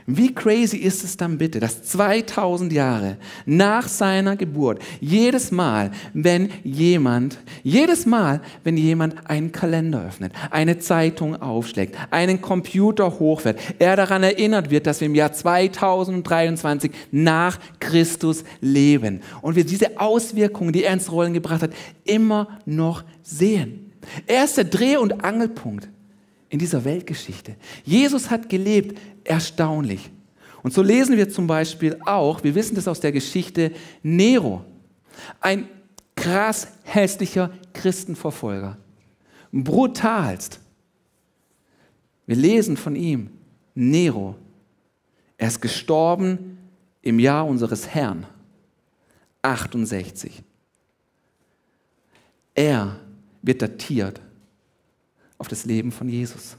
wie 0.07 0.35
crazy 0.35 0.79
ist 0.79 1.05
es 1.05 1.17
dann 1.17 1.39
bitte, 1.39 1.61
dass 1.61 1.83
2000 1.85 2.73
Jahre 2.73 3.19
nach 3.47 3.87
seiner 3.87 4.37
Geburt, 4.37 4.83
jedes 5.01 5.53
Mal, 5.53 5.93
wenn 6.13 6.51
jemand, 6.65 7.39
jedes 7.63 8.05
Mal, 8.05 8.41
wenn 8.65 8.77
jemand 8.77 9.29
einen 9.31 9.53
Kalender 9.53 10.05
öffnet, 10.05 10.33
eine 10.51 10.79
Zeitung 10.79 11.41
aufschlägt, 11.41 11.97
einen 12.11 12.41
Computer 12.41 13.19
hochfährt, 13.19 13.61
er 13.79 13.97
daran 13.97 14.25
erinnert 14.25 14.71
wird, 14.71 14.87
dass 14.87 15.01
wir 15.01 15.07
im 15.07 15.15
Jahr 15.15 15.33
2023 15.33 16.91
nach 17.13 17.59
Christus 17.79 18.45
leben 18.61 19.21
und 19.41 19.55
wir 19.55 19.65
diese 19.65 20.01
Auswirkungen, 20.01 20.73
die 20.73 20.85
er 20.85 20.95
ins 20.95 21.13
Rollen 21.13 21.33
gebracht 21.33 21.63
hat, 21.63 21.73
immer 22.05 22.49
noch 22.65 23.05
sehen. 23.23 23.82
Er 24.27 24.45
ist 24.45 24.57
der 24.57 24.65
Dreh- 24.65 24.97
und 24.97 25.25
Angelpunkt 25.25 25.89
in 26.49 26.59
dieser 26.59 26.85
Weltgeschichte. 26.85 27.57
Jesus 27.85 28.31
hat 28.31 28.49
gelebt, 28.49 28.99
erstaunlich. 29.25 30.11
Und 30.63 30.73
so 30.73 30.83
lesen 30.83 31.17
wir 31.17 31.29
zum 31.29 31.47
Beispiel 31.47 31.99
auch, 32.07 32.45
wir 32.45 32.55
wissen 32.55 32.75
das 32.75 32.87
aus 32.87 33.01
der 33.01 33.13
Geschichte, 33.13 33.73
Nero, 34.03 34.65
ein 35.41 35.69
krass 36.15 36.69
hässlicher 36.85 37.51
Christenverfolger, 37.73 38.77
brutalst. 39.51 40.61
Wir 42.27 42.37
lesen 42.37 42.77
von 42.77 42.95
ihm, 42.95 43.31
Nero, 43.75 44.37
er 45.37 45.49
ist 45.49 45.61
gestorben 45.61 46.59
im 47.01 47.19
Jahr 47.19 47.47
unseres 47.47 47.89
Herrn, 47.89 48.27
68. 49.43 50.43
Er 52.55 53.01
wird 53.43 53.61
datiert 53.61 54.21
auf 55.39 55.49
das 55.49 55.65
Leben 55.65 55.93
von 55.93 56.09
Jesus. 56.09 56.57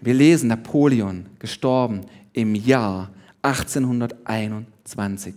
Wir 0.00 0.14
lesen 0.14 0.48
Napoleon, 0.48 1.26
gestorben 1.38 2.06
im 2.32 2.54
Jahr 2.54 3.10
1821, 3.42 5.34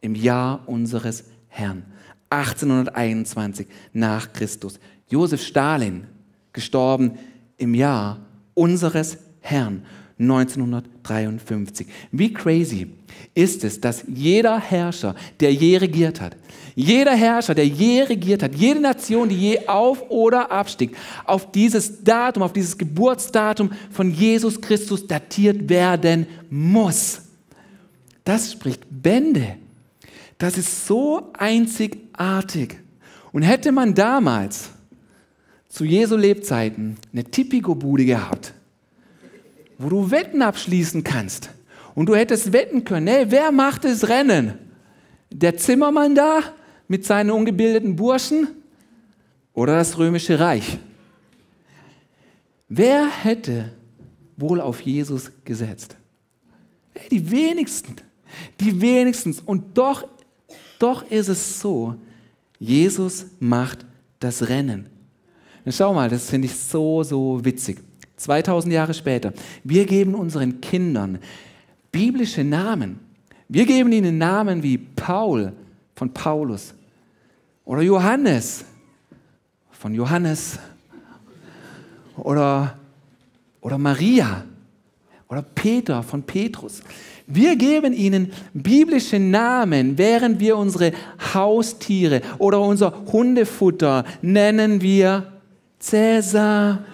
im 0.00 0.14
Jahr 0.14 0.68
unseres 0.68 1.24
Herrn. 1.48 1.84
1821 2.30 3.66
nach 3.92 4.32
Christus. 4.32 4.80
Josef 5.08 5.42
Stalin, 5.42 6.06
gestorben 6.52 7.18
im 7.56 7.74
Jahr 7.74 8.20
unseres 8.54 9.18
Herrn. 9.40 9.84
1953. 10.18 11.86
Wie 12.12 12.32
crazy 12.32 12.88
ist 13.34 13.64
es, 13.64 13.80
dass 13.80 14.04
jeder 14.06 14.58
Herrscher, 14.58 15.14
der 15.40 15.52
je 15.52 15.76
regiert 15.76 16.20
hat, 16.20 16.36
jeder 16.76 17.14
Herrscher, 17.14 17.54
der 17.54 17.66
je 17.66 18.02
regiert 18.02 18.42
hat, 18.42 18.54
jede 18.54 18.80
Nation, 18.80 19.28
die 19.28 19.36
je 19.36 19.68
auf 19.68 20.10
oder 20.10 20.50
abstieg, 20.50 20.96
auf 21.24 21.50
dieses 21.52 22.02
Datum, 22.02 22.42
auf 22.42 22.52
dieses 22.52 22.76
Geburtsdatum 22.78 23.70
von 23.90 24.12
Jesus 24.12 24.60
Christus 24.60 25.06
datiert 25.06 25.68
werden 25.68 26.26
muss. 26.50 27.22
Das 28.24 28.52
spricht 28.52 28.82
Bände. 28.90 29.56
Das 30.38 30.58
ist 30.58 30.86
so 30.86 31.30
einzigartig. 31.34 32.78
Und 33.32 33.42
hätte 33.42 33.72
man 33.72 33.94
damals 33.94 34.70
zu 35.68 35.84
Jesu 35.84 36.16
Lebzeiten 36.16 36.96
eine 37.12 37.24
Tipico-Bude 37.24 38.04
gehabt, 38.04 38.53
wo 39.84 39.90
du 39.90 40.10
Wetten 40.10 40.40
abschließen 40.40 41.04
kannst, 41.04 41.50
und 41.94 42.06
du 42.06 42.16
hättest 42.16 42.52
wetten 42.52 42.84
können, 42.84 43.06
hey, 43.06 43.26
wer 43.28 43.52
macht 43.52 43.84
das 43.84 44.08
Rennen? 44.08 44.54
Der 45.30 45.56
Zimmermann 45.56 46.14
da 46.14 46.40
mit 46.88 47.04
seinen 47.04 47.30
ungebildeten 47.30 47.94
Burschen 47.94 48.48
oder 49.52 49.76
das 49.76 49.96
römische 49.98 50.40
Reich? 50.40 50.78
Wer 52.68 53.06
hätte 53.06 53.72
wohl 54.36 54.60
auf 54.60 54.80
Jesus 54.80 55.30
gesetzt? 55.44 55.96
Hey, 56.94 57.10
die 57.10 57.30
wenigsten. 57.30 57.96
Die 58.60 58.80
wenigsten. 58.80 59.36
Und 59.44 59.76
doch, 59.76 60.08
doch 60.78 61.08
ist 61.10 61.28
es 61.28 61.60
so, 61.60 61.94
Jesus 62.58 63.26
macht 63.38 63.84
das 64.18 64.48
Rennen. 64.48 64.88
Schau 65.68 65.94
mal, 65.94 66.08
das 66.08 66.30
finde 66.30 66.46
ich 66.46 66.56
so, 66.56 67.02
so 67.02 67.44
witzig. 67.44 67.78
2000 68.16 68.72
Jahre 68.72 68.94
später. 68.94 69.32
Wir 69.62 69.86
geben 69.86 70.14
unseren 70.14 70.60
Kindern 70.60 71.18
biblische 71.90 72.44
Namen. 72.44 73.00
Wir 73.48 73.66
geben 73.66 73.92
ihnen 73.92 74.18
Namen 74.18 74.62
wie 74.62 74.78
Paul 74.78 75.52
von 75.94 76.12
Paulus 76.12 76.74
oder 77.64 77.82
Johannes 77.82 78.64
von 79.70 79.94
Johannes 79.94 80.58
oder, 82.16 82.76
oder 83.60 83.78
Maria 83.78 84.44
oder 85.28 85.42
Peter 85.42 86.02
von 86.02 86.22
Petrus. 86.22 86.82
Wir 87.26 87.56
geben 87.56 87.92
ihnen 87.92 88.32
biblische 88.52 89.18
Namen, 89.18 89.96
während 89.96 90.40
wir 90.40 90.56
unsere 90.56 90.92
Haustiere 91.32 92.20
oder 92.38 92.60
unser 92.60 92.92
Hundefutter 93.12 94.04
nennen 94.20 94.80
wir 94.80 95.32
Cäsar. 95.78 96.84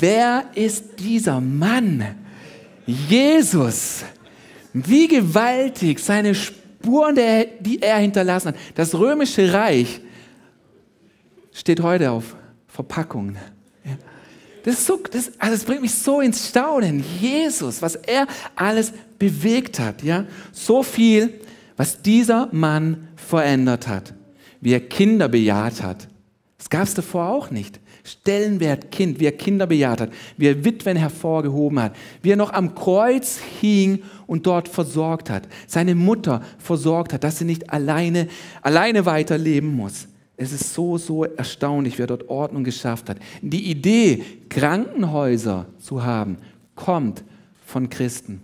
Wer 0.00 0.46
ist 0.54 0.98
dieser 0.98 1.40
Mann? 1.40 2.04
Jesus. 2.86 4.02
Wie 4.72 5.06
gewaltig 5.06 5.98
seine 5.98 6.34
Spuren, 6.34 7.16
die 7.60 7.82
er 7.82 7.98
hinterlassen 7.98 8.48
hat. 8.48 8.56
Das 8.74 8.94
römische 8.94 9.52
Reich 9.52 10.00
steht 11.52 11.80
heute 11.82 12.10
auf 12.10 12.36
Verpackungen. 12.66 13.36
Das, 14.64 14.84
so, 14.86 14.98
das, 15.10 15.32
also 15.38 15.54
das 15.54 15.64
bringt 15.64 15.82
mich 15.82 15.94
so 15.94 16.20
ins 16.20 16.48
Staunen. 16.48 17.04
Jesus, 17.20 17.80
was 17.80 17.96
er 17.96 18.26
alles 18.54 18.92
bewegt 19.18 19.78
hat. 19.78 20.02
Ja? 20.02 20.26
So 20.52 20.82
viel, 20.82 21.40
was 21.76 22.02
dieser 22.02 22.48
Mann 22.52 23.08
verändert 23.16 23.88
hat. 23.88 24.14
Wie 24.60 24.72
er 24.72 24.80
Kinder 24.80 25.28
bejaht 25.28 25.82
hat. 25.82 26.08
Das 26.58 26.68
gab 26.68 26.82
es 26.82 26.94
davor 26.94 27.28
auch 27.28 27.50
nicht. 27.50 27.80
Stellenwert 28.04 28.90
Kind, 28.90 29.20
wie 29.20 29.26
er 29.26 29.32
Kinder 29.32 29.66
bejaht 29.66 30.00
hat, 30.00 30.10
wie 30.36 30.46
er 30.46 30.64
Witwen 30.64 30.96
hervorgehoben 30.96 31.80
hat, 31.80 31.96
wie 32.22 32.30
er 32.30 32.36
noch 32.36 32.52
am 32.52 32.74
Kreuz 32.74 33.38
hing 33.60 34.02
und 34.26 34.46
dort 34.46 34.68
versorgt 34.68 35.30
hat, 35.30 35.48
seine 35.66 35.94
Mutter 35.94 36.42
versorgt 36.58 37.12
hat, 37.12 37.24
dass 37.24 37.38
sie 37.38 37.44
nicht 37.44 37.70
alleine, 37.70 38.28
alleine 38.62 39.06
weiterleben 39.06 39.74
muss. 39.74 40.08
Es 40.36 40.52
ist 40.52 40.72
so, 40.72 40.96
so 40.96 41.24
erstaunlich, 41.24 41.98
wer 41.98 42.06
dort 42.06 42.30
Ordnung 42.30 42.64
geschafft 42.64 43.10
hat. 43.10 43.18
Die 43.42 43.70
Idee, 43.70 44.24
Krankenhäuser 44.48 45.66
zu 45.78 46.02
haben, 46.02 46.38
kommt 46.74 47.22
von 47.66 47.90
Christen. 47.90 48.40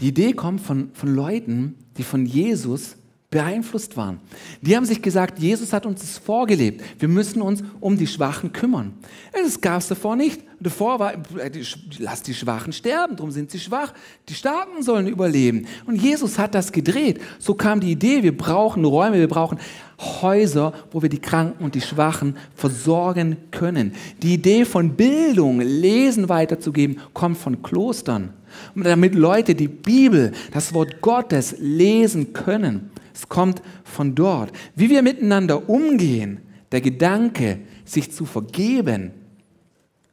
Die 0.00 0.08
Idee 0.08 0.32
kommt 0.32 0.60
von, 0.60 0.90
von 0.92 1.14
Leuten, 1.14 1.74
die 1.96 2.02
von 2.02 2.26
Jesus 2.26 2.96
beeinflusst 3.34 3.96
waren. 3.96 4.20
Die 4.62 4.76
haben 4.76 4.84
sich 4.84 5.02
gesagt, 5.02 5.40
Jesus 5.40 5.72
hat 5.72 5.86
uns 5.86 6.00
das 6.00 6.18
vorgelebt. 6.18 6.84
Wir 7.00 7.08
müssen 7.08 7.42
uns 7.42 7.64
um 7.80 7.98
die 7.98 8.06
Schwachen 8.06 8.52
kümmern. 8.52 8.94
Das 9.32 9.60
gab 9.60 9.80
es 9.80 9.88
davor 9.88 10.14
nicht. 10.14 10.40
Davor 10.60 11.00
war, 11.00 11.14
äh, 11.14 11.50
lass 11.98 12.22
die 12.22 12.32
Schwachen 12.32 12.72
sterben, 12.72 13.16
darum 13.16 13.32
sind 13.32 13.50
sie 13.50 13.58
schwach. 13.58 13.92
Die 14.28 14.34
Starken 14.34 14.84
sollen 14.84 15.08
überleben. 15.08 15.66
Und 15.84 16.00
Jesus 16.00 16.38
hat 16.38 16.54
das 16.54 16.70
gedreht. 16.70 17.20
So 17.40 17.54
kam 17.54 17.80
die 17.80 17.90
Idee, 17.90 18.22
wir 18.22 18.36
brauchen 18.36 18.84
Räume, 18.84 19.18
wir 19.18 19.28
brauchen 19.28 19.58
Häuser, 19.98 20.72
wo 20.92 21.02
wir 21.02 21.08
die 21.08 21.20
Kranken 21.20 21.64
und 21.64 21.74
die 21.74 21.80
Schwachen 21.80 22.36
versorgen 22.54 23.36
können. 23.50 23.94
Die 24.22 24.34
Idee 24.34 24.64
von 24.64 24.94
Bildung, 24.94 25.60
Lesen 25.60 26.28
weiterzugeben, 26.28 27.00
kommt 27.12 27.36
von 27.36 27.62
Klostern. 27.62 28.32
Damit 28.74 29.14
Leute 29.14 29.54
die 29.54 29.68
Bibel, 29.68 30.32
das 30.52 30.74
Wort 30.74 31.00
Gottes 31.00 31.56
lesen 31.58 32.32
können. 32.32 32.90
Es 33.14 33.28
kommt 33.28 33.62
von 33.84 34.14
dort. 34.14 34.52
Wie 34.74 34.90
wir 34.90 35.02
miteinander 35.02 35.68
umgehen, 35.68 36.40
der 36.72 36.80
Gedanke, 36.80 37.60
sich 37.84 38.10
zu 38.10 38.24
vergeben, 38.24 39.12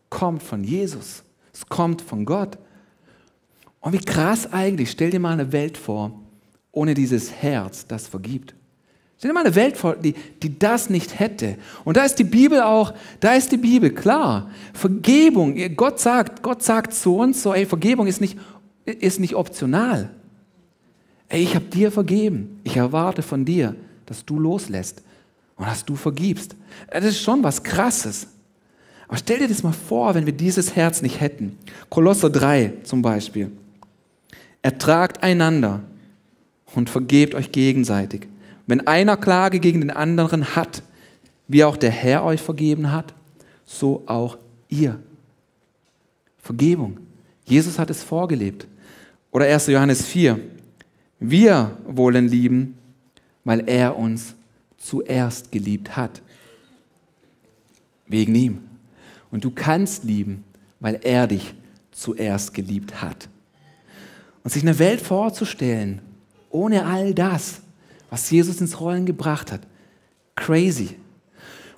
kommt 0.09 0.43
von 0.43 0.63
Jesus. 0.63 1.23
Es 1.53 1.65
kommt 1.65 2.01
von 2.01 2.25
Gott. 2.25 2.57
Und 3.79 3.93
wie 3.93 3.99
krass 3.99 4.51
eigentlich, 4.53 4.91
stell 4.91 5.09
dir 5.09 5.19
mal 5.19 5.33
eine 5.33 5.51
Welt 5.51 5.77
vor, 5.77 6.19
ohne 6.71 6.93
dieses 6.93 7.31
Herz, 7.31 7.87
das 7.87 8.07
vergibt. 8.07 8.53
Stell 9.21 9.29
dir 9.29 9.35
mal 9.35 9.45
eine 9.45 9.53
Welt 9.53 9.77
vor, 9.77 9.97
die, 9.97 10.15
die 10.41 10.57
das 10.57 10.89
nicht 10.89 11.19
hätte. 11.19 11.55
Und 11.85 11.95
da 11.95 12.05
ist 12.05 12.15
die 12.15 12.23
Bibel 12.23 12.59
auch, 12.59 12.91
da 13.19 13.35
ist 13.35 13.51
die 13.51 13.57
Bibel 13.57 13.93
klar. 13.93 14.49
Vergebung, 14.73 15.55
Gott 15.75 15.99
sagt, 15.99 16.41
Gott 16.41 16.63
sagt 16.63 16.91
zu 16.91 17.17
uns 17.17 17.43
so, 17.43 17.53
ey, 17.53 17.67
Vergebung 17.67 18.07
ist 18.07 18.19
nicht, 18.19 18.39
ist 18.83 19.19
nicht 19.19 19.35
optional. 19.35 20.09
Ey, 21.29 21.43
ich 21.43 21.53
habe 21.53 21.65
dir 21.65 21.91
vergeben. 21.91 22.61
Ich 22.63 22.77
erwarte 22.77 23.21
von 23.21 23.45
dir, 23.45 23.75
dass 24.07 24.25
du 24.25 24.39
loslässt 24.39 25.03
und 25.55 25.67
dass 25.67 25.85
du 25.85 25.95
vergibst. 25.95 26.55
Das 26.89 27.05
ist 27.05 27.21
schon 27.21 27.43
was 27.43 27.61
Krasses. 27.61 28.25
Aber 29.07 29.17
stell 29.17 29.37
dir 29.37 29.47
das 29.47 29.61
mal 29.61 29.71
vor, 29.71 30.15
wenn 30.15 30.25
wir 30.25 30.33
dieses 30.33 30.75
Herz 30.75 31.03
nicht 31.03 31.21
hätten. 31.21 31.59
Kolosser 31.91 32.31
3 32.31 32.73
zum 32.81 33.03
Beispiel. 33.03 33.51
Ertragt 34.63 35.21
einander 35.21 35.81
und 36.73 36.89
vergebt 36.89 37.35
euch 37.35 37.51
gegenseitig. 37.51 38.27
Wenn 38.71 38.87
einer 38.87 39.17
Klage 39.17 39.59
gegen 39.59 39.81
den 39.81 39.91
anderen 39.91 40.55
hat, 40.55 40.81
wie 41.49 41.65
auch 41.65 41.75
der 41.75 41.91
Herr 41.91 42.23
euch 42.23 42.41
vergeben 42.41 42.93
hat, 42.93 43.13
so 43.65 44.03
auch 44.05 44.37
ihr. 44.69 44.97
Vergebung. 46.37 47.01
Jesus 47.43 47.77
hat 47.77 47.89
es 47.89 48.01
vorgelebt. 48.01 48.67
Oder 49.29 49.47
1. 49.47 49.67
Johannes 49.67 50.05
4. 50.05 50.39
Wir 51.19 51.77
wollen 51.85 52.29
lieben, 52.29 52.77
weil 53.43 53.67
er 53.67 53.97
uns 53.97 54.35
zuerst 54.77 55.51
geliebt 55.51 55.97
hat. 55.97 56.21
Wegen 58.07 58.33
ihm. 58.33 58.59
Und 59.31 59.43
du 59.43 59.51
kannst 59.51 60.05
lieben, 60.05 60.45
weil 60.79 60.97
er 61.03 61.27
dich 61.27 61.53
zuerst 61.91 62.53
geliebt 62.53 63.01
hat. 63.01 63.27
Und 64.45 64.51
sich 64.51 64.63
eine 64.63 64.79
Welt 64.79 65.01
vorzustellen, 65.01 65.99
ohne 66.49 66.85
all 66.85 67.13
das, 67.13 67.60
was 68.11 68.29
Jesus 68.29 68.61
ins 68.61 68.79
Rollen 68.79 69.07
gebracht 69.07 69.51
hat, 69.51 69.61
crazy. 70.35 70.89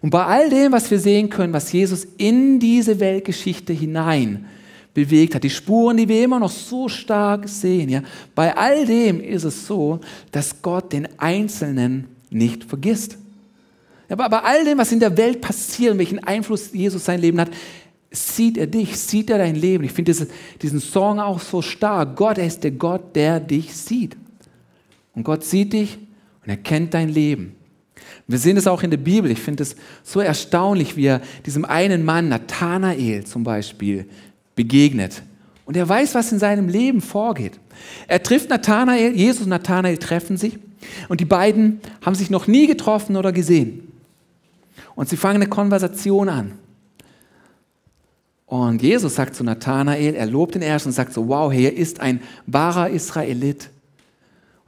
Und 0.02 0.10
bei 0.10 0.26
all 0.26 0.50
dem, 0.50 0.74
was 0.74 0.92
wir 0.92 1.00
sehen 1.00 1.30
können, 1.30 1.54
was 1.54 1.72
Jesus 1.72 2.06
in 2.18 2.60
diese 2.60 3.00
Weltgeschichte 3.00 3.72
hinein 3.72 4.46
bewegt 4.94 5.36
hat, 5.36 5.44
die 5.44 5.50
Spuren, 5.50 5.96
die 5.96 6.10
wir 6.10 6.24
immer 6.24 6.40
noch 6.40 6.52
so 6.52 6.90
stark 6.90 7.48
sehen, 7.48 7.88
ja, 7.88 8.02
bei 8.36 8.58
all 8.58 8.86
dem 8.86 9.22
ist 9.22 9.44
es 9.44 9.66
so, 9.66 10.02
dass 10.32 10.62
Gott 10.62 10.92
den 10.92 11.08
Einzelnen 11.20 12.08
nicht 12.30 12.64
vergisst. 12.64 13.18
Aber 14.10 14.28
bei 14.28 14.40
all 14.40 14.66
dem, 14.66 14.80
was 14.80 14.92
in 14.92 15.00
der 15.00 15.16
Welt 15.16 15.40
passiert, 15.40 15.98
welchen 15.98 16.20
Einfluss 16.20 16.74
Jesus 16.74 17.06
sein 17.06 17.22
Leben 17.22 17.40
hat, 17.40 17.50
sieht 18.12 18.58
er 18.58 18.68
dich, 18.68 18.98
sieht 18.98 19.30
er 19.30 19.38
dein 19.38 19.56
Leben. 19.56 19.84
Ich 19.84 19.92
finde 19.92 20.14
diesen 20.62 20.80
Song 20.80 21.20
auch 21.20 21.40
so 21.40 21.62
stark. 21.62 22.16
Gott, 22.16 22.38
er 22.38 22.46
ist 22.48 22.64
der 22.64 22.72
Gott, 22.72 23.16
der 23.16 23.40
dich 23.40 23.74
sieht. 23.74 24.18
Und 25.16 25.24
Gott 25.24 25.44
sieht 25.44 25.74
dich 25.74 25.98
Und 26.44 26.50
er 26.50 26.58
kennt 26.58 26.94
dein 26.94 27.10
Leben. 27.10 27.56
Wir 28.28 28.38
sehen 28.38 28.58
es 28.58 28.68
auch 28.68 28.84
in 28.84 28.92
der 28.92 28.98
Bibel. 28.98 29.32
Ich 29.32 29.40
finde 29.40 29.64
es 29.64 29.76
so 30.04 30.20
erstaunlich, 30.20 30.96
wie 30.96 31.06
er 31.06 31.22
diesem 31.46 31.66
einen 31.66 32.06
Mann, 32.06 32.30
Nathanael 32.30 33.26
zum 33.26 33.44
Beispiel, 33.44 34.06
begegnet. 34.56 35.24
Und 35.66 35.78
er 35.78 35.88
weiß, 35.88 36.16
was 36.16 36.32
in 36.32 36.40
seinem 36.40 36.68
Leben 36.68 37.02
vorgeht. 37.02 37.60
Er 38.08 38.22
trifft 38.22 38.50
Nathanael, 38.50 39.16
Jesus 39.16 39.44
und 39.44 39.50
Nathanael 39.50 39.98
treffen 39.98 40.38
sich. 40.38 40.60
Und 41.08 41.22
die 41.22 41.26
beiden 41.26 41.80
haben 42.06 42.16
sich 42.16 42.30
noch 42.30 42.48
nie 42.48 42.68
getroffen 42.68 43.16
oder 43.16 43.32
gesehen. 43.32 43.92
Und 44.96 45.10
sie 45.10 45.18
fangen 45.18 45.38
eine 45.38 45.48
Konversation 45.48 46.30
an. 46.30 46.54
Und 48.46 48.84
Jesus 48.84 49.16
sagt 49.16 49.36
zu 49.36 49.44
Nathanael, 49.44 50.14
er 50.14 50.26
lobt 50.26 50.56
ihn 50.56 50.62
erst 50.62 50.86
und 50.86 50.92
sagt 50.92 51.14
so, 51.14 51.28
wow, 51.28 51.52
er 51.52 51.76
ist 51.76 52.00
ein 52.00 52.22
wahrer 52.46 52.90
Israelit. 52.90 53.70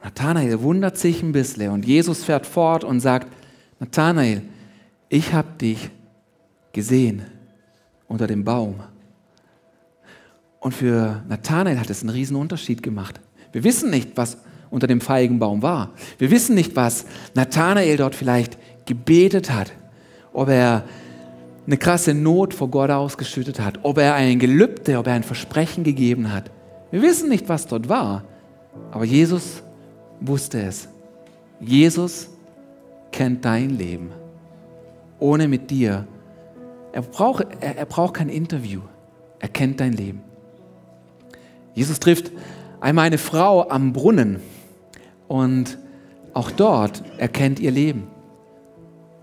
Nathanael 0.05 0.61
wundert 0.61 0.99
sich 0.99 1.23
ein 1.23 1.31
bisschen 1.31 1.71
und 1.71 1.83
Jesus 1.83 2.23
fährt 2.23 2.45
fort 2.45 2.83
und 2.83 2.99
sagt, 2.99 3.27
Nathanael, 3.79 4.43
ich 5.09 5.33
habe 5.33 5.47
dich 5.59 5.89
gesehen 6.73 7.23
unter 8.07 8.27
dem 8.27 8.43
Baum. 8.43 8.75
Und 10.59 10.75
für 10.75 11.23
Nathanael 11.27 11.79
hat 11.79 11.89
es 11.89 12.01
einen 12.01 12.11
riesen 12.11 12.35
Unterschied 12.35 12.83
gemacht. 12.83 13.19
Wir 13.51 13.63
wissen 13.63 13.89
nicht, 13.89 14.11
was 14.15 14.37
unter 14.69 14.85
dem 14.85 15.01
Feigenbaum 15.01 15.63
war. 15.63 15.89
Wir 16.19 16.29
wissen 16.29 16.53
nicht, 16.53 16.75
was 16.75 17.05
Nathanael 17.33 17.97
dort 17.97 18.13
vielleicht 18.13 18.59
gebetet 18.85 19.51
hat. 19.51 19.71
Ob 20.33 20.49
er 20.49 20.83
eine 21.65 21.77
krasse 21.77 22.13
Not 22.13 22.53
vor 22.53 22.67
Gott 22.67 22.91
ausgeschüttet 22.91 23.59
hat. 23.59 23.79
Ob 23.81 23.97
er 23.97 24.13
ein 24.13 24.37
Gelübde, 24.37 24.99
ob 24.99 25.07
er 25.07 25.13
ein 25.13 25.23
Versprechen 25.23 25.83
gegeben 25.83 26.31
hat. 26.31 26.51
Wir 26.91 27.01
wissen 27.01 27.27
nicht, 27.27 27.49
was 27.49 27.65
dort 27.65 27.89
war. 27.89 28.23
Aber 28.91 29.05
Jesus 29.05 29.63
wusste 30.19 30.61
es. 30.61 30.87
Jesus 31.59 32.29
kennt 33.11 33.45
dein 33.45 33.71
Leben. 33.71 34.11
Ohne 35.19 35.47
mit 35.47 35.71
dir. 35.71 36.07
Er 36.91 37.01
braucht, 37.01 37.47
er, 37.59 37.77
er 37.77 37.85
braucht 37.85 38.15
kein 38.15 38.29
Interview. 38.29 38.81
Er 39.39 39.49
kennt 39.49 39.79
dein 39.79 39.93
Leben. 39.93 40.21
Jesus 41.73 41.99
trifft 41.99 42.31
einmal 42.79 43.05
eine 43.07 43.17
Frau 43.17 43.69
am 43.69 43.93
Brunnen 43.93 44.39
und 45.27 45.77
auch 46.33 46.51
dort 46.51 47.03
erkennt 47.17 47.59
ihr 47.59 47.71
Leben. 47.71 48.07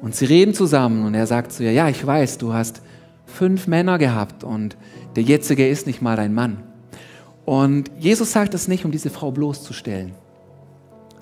Und 0.01 0.17
sie 0.17 0.25
reden 0.25 0.53
zusammen 0.53 1.05
und 1.05 1.15
er 1.15 1.27
sagt 1.27 1.53
zu 1.53 1.63
ihr, 1.63 1.73
ja, 1.73 1.89
ich 1.89 2.05
weiß, 2.05 2.39
du 2.39 2.53
hast 2.53 2.83
fünf 3.27 3.67
Männer 3.67 3.99
gehabt 3.99 4.45
und 4.45 4.77
der 5.17 5.23
jetzige 5.23 5.69
ist 5.69 5.87
nicht 5.87 6.03
mal 6.03 6.17
dein 6.17 6.35
Mann. 6.35 6.63
Und 7.45 7.91
Jesus 7.99 8.33
sagt 8.33 8.55
das 8.55 8.69
nicht, 8.69 8.85
um 8.85 8.91
diese 8.91 9.11
Frau 9.11 9.31
bloßzustellen. 9.31 10.13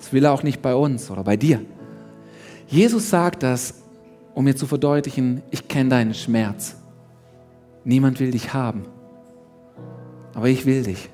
Das 0.01 0.11
will 0.11 0.25
er 0.25 0.33
auch 0.33 0.41
nicht 0.41 0.63
bei 0.63 0.73
uns 0.73 1.11
oder 1.11 1.23
bei 1.23 1.37
dir. 1.37 1.61
Jesus 2.67 3.11
sagt 3.11 3.43
das, 3.43 3.75
um 4.33 4.45
mir 4.45 4.55
zu 4.55 4.65
verdeutlichen, 4.65 5.43
ich 5.51 5.67
kenne 5.67 5.91
deinen 5.91 6.15
Schmerz. 6.15 6.75
Niemand 7.83 8.19
will 8.19 8.31
dich 8.31 8.51
haben, 8.51 8.85
aber 10.33 10.47
ich 10.47 10.65
will 10.65 10.81
dich. 10.81 11.09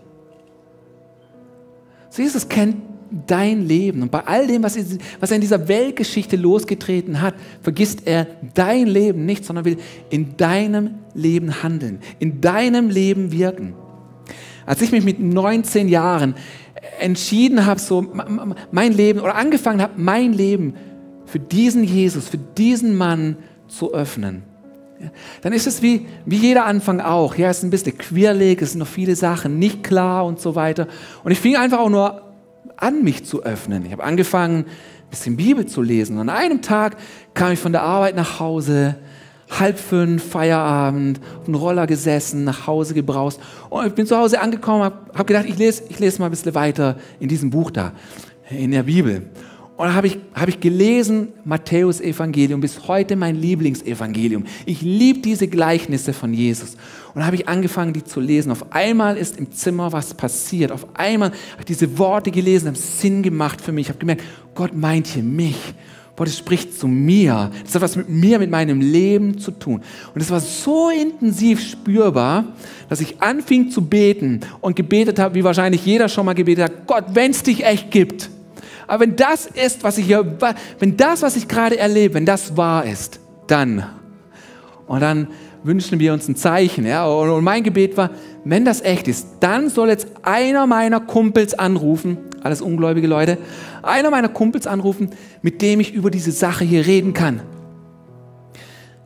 So 2.10 2.22
Jesus 2.22 2.48
kennt 2.48 2.78
dein 3.26 3.68
Leben 3.68 4.02
und 4.02 4.12
bei 4.12 4.26
all 4.26 4.48
dem, 4.48 4.64
was 4.64 4.76
er 4.76 5.36
in 5.36 5.42
dieser 5.42 5.68
Weltgeschichte 5.68 6.38
losgetreten 6.38 7.22
hat, 7.22 7.36
vergisst 7.62 8.08
er 8.08 8.28
dein 8.54 8.88
Leben 8.88 9.26
nicht, 9.26 9.44
sondern 9.44 9.66
will 9.66 9.78
in 10.10 10.38
deinem 10.38 10.96
Leben 11.14 11.62
handeln, 11.62 12.00
in 12.20 12.40
deinem 12.40 12.90
Leben 12.90 13.34
wirken. 13.34 13.74
Als 14.66 14.82
ich 14.82 14.92
mich 14.92 15.04
mit 15.04 15.20
19 15.20 15.88
Jahren 15.90 16.36
entschieden 17.00 17.66
habe, 17.66 17.80
so 17.80 18.06
mein 18.72 18.94
Leben 18.94 19.20
oder 19.20 19.36
angefangen 19.36 19.82
habe, 19.82 19.94
mein 19.98 20.34
Leben 20.34 20.76
für 21.26 21.40
diesen 21.40 21.84
Jesus, 21.84 22.28
für 22.28 22.38
diesen 22.38 22.96
Mann 22.96 23.38
zu 23.68 23.94
öffnen, 23.94 24.44
dann 25.42 25.54
ist 25.54 25.68
es 25.68 25.82
wie, 25.82 26.08
wie 26.26 26.38
jeder 26.38 26.66
Anfang 26.66 27.02
auch. 27.02 27.36
Ja, 27.36 27.50
es 27.50 27.60
ist 27.60 27.64
ein 27.64 27.70
bisschen 27.70 27.98
quirlig, 27.98 28.62
es 28.62 28.72
sind 28.72 28.80
noch 28.80 28.88
viele 28.88 29.16
Sachen 29.16 29.60
nicht 29.60 29.84
klar 29.84 30.26
und 30.26 30.40
so 30.40 30.56
weiter. 30.56 30.88
Und 31.24 31.32
ich 31.32 31.40
fing 31.40 31.56
einfach 31.56 31.80
auch 31.80 31.90
nur 31.90 32.22
an, 32.78 33.04
mich 33.04 33.26
zu 33.26 33.44
öffnen. 33.44 33.86
Ich 33.86 33.92
habe 33.92 34.04
angefangen, 34.04 34.66
ein 34.66 35.10
bisschen 35.10 35.38
Bibel 35.38 35.66
zu 35.66 35.82
lesen. 35.82 36.18
Und 36.18 36.30
an 36.30 36.36
einem 36.36 36.62
Tag 36.62 36.98
kam 37.34 37.52
ich 37.52 37.60
von 37.60 37.72
der 37.72 37.84
Arbeit 37.84 38.16
nach 38.16 38.40
Hause, 38.40 38.96
halb 39.50 39.80
fünf, 39.80 40.24
Feierabend, 40.24 41.20
auf 41.40 41.46
dem 41.46 41.56
Roller 41.56 41.88
gesessen, 41.88 42.44
nach 42.44 42.68
Hause 42.68 42.94
gebraust. 42.94 43.40
Und 43.70 43.88
ich 43.88 43.94
bin 43.94 44.06
zu 44.06 44.18
Hause 44.18 44.42
angekommen, 44.42 44.84
habe 44.84 44.98
hab 45.14 45.28
gedacht, 45.28 45.46
ich 45.48 45.58
lese, 45.58 45.84
ich 45.90 46.00
lese 46.00 46.20
mal 46.20 46.26
ein 46.26 46.32
bisschen 46.32 46.56
weiter 46.56 46.98
in 47.20 47.30
diesem 47.30 47.50
Buch 47.50 47.72
da, 47.72 47.94
in 48.50 48.72
der 48.72 48.84
Bibel. 48.84 49.30
Und 49.78 49.94
habe 49.94 50.08
ich, 50.08 50.18
hab 50.34 50.50
ich 50.50 50.60
gelesen, 50.60 51.28
Matthäus 51.46 52.02
Evangelium, 52.02 52.62
bis 52.62 52.88
heute 52.88 53.16
mein 53.16 53.36
Lieblingsevangelium. 53.36 54.46
Ich 54.66 54.82
liebe 54.82 55.20
diese 55.20 55.48
Gleichnisse 55.48 56.14
von 56.14 56.34
Jesus. 56.34 56.78
Und 57.14 57.24
habe 57.24 57.36
ich 57.36 57.48
angefangen, 57.48 57.94
die 57.94 58.04
zu 58.04 58.20
lesen. 58.20 58.52
Auf 58.52 58.72
einmal 58.72 59.18
ist 59.18 59.38
im 59.38 59.52
Zimmer 59.52 59.94
was 59.94 60.16
passiert. 60.16 60.72
Auf 60.72 60.88
einmal 60.96 61.30
habe 61.30 61.60
ich 61.60 61.66
diese 61.66 62.00
Worte 62.00 62.32
gelesen, 62.32 62.70
haben 62.70 62.76
Sinn 62.76 63.22
gemacht 63.22 63.62
für 63.62 63.72
mich. 63.72 63.86
Ich 63.86 63.90
habe 63.90 64.00
gemerkt, 64.00 64.24
Gott 64.56 64.76
meint 64.76 65.06
hier 65.06 65.22
mich. 65.22 65.76
Gott 66.18 66.38
spricht 66.38 66.78
zu 66.78 66.90
mir. 66.90 67.52
Das 67.64 67.76
hat 67.76 67.82
was 67.84 67.96
mit 67.96 68.10
mir, 68.10 68.40
mit 68.40 68.52
meinem 68.52 68.82
Leben 68.82 69.38
zu 69.38 69.52
tun. 69.52 69.82
Und 70.14 70.22
es 70.22 70.30
war 70.30 70.42
so 70.42 70.90
intensiv 70.90 71.62
spürbar, 71.62 72.44
dass 72.90 73.00
ich 73.00 73.22
anfing 73.22 73.70
zu 73.70 73.86
beten 73.86 74.42
und 74.60 74.76
gebetet 74.76 75.20
habe, 75.20 75.36
wie 75.36 75.44
wahrscheinlich 75.46 75.86
jeder 75.86 76.10
schon 76.10 76.26
mal 76.26 76.34
gebetet 76.34 76.66
hat, 76.66 76.88
Gott, 76.88 77.06
wenn 77.14 77.32
es 77.32 77.44
dich 77.44 77.64
echt 77.64 77.92
gibt, 77.92 78.30
aber 78.88 79.02
wenn 79.02 79.16
das 79.16 79.46
ist, 79.46 79.84
was 79.84 79.98
ich 79.98 80.10
wenn 80.10 80.98
das, 80.98 81.22
was 81.22 81.36
ich 81.36 81.48
gerade 81.48 81.78
erlebe, 81.78 82.16
wenn 82.16 82.26
das 82.26 82.56
wahr 82.56 82.86
ist, 82.86 83.20
dann. 83.48 83.86
Und 84.88 85.02
dann 85.02 85.28
wünschen 85.64 86.00
wir 86.00 86.14
uns 86.14 86.28
ein 86.28 86.36
Zeichen. 86.36 86.86
Ja? 86.86 87.06
Und 87.06 87.44
mein 87.44 87.64
Gebet 87.64 87.98
war, 87.98 88.12
wenn 88.44 88.66
das 88.66 88.82
echt 88.82 89.08
ist, 89.08 89.28
dann 89.40 89.70
soll 89.70 89.90
jetzt 89.90 90.08
einer 90.24 90.68
meiner 90.68 91.00
Kumpels 91.00 91.54
anrufen, 91.54 92.18
alles 92.42 92.62
ungläubige 92.62 93.08
Leute, 93.08 93.38
einer 93.84 94.10
meiner 94.10 94.30
Kumpels 94.30 94.68
anrufen, 94.68 95.10
mit 95.42 95.62
dem 95.62 95.80
ich 95.80 95.94
über 95.94 96.12
diese 96.12 96.32
Sache 96.32 96.64
hier 96.64 96.86
reden 96.86 97.14
kann. 97.14 97.42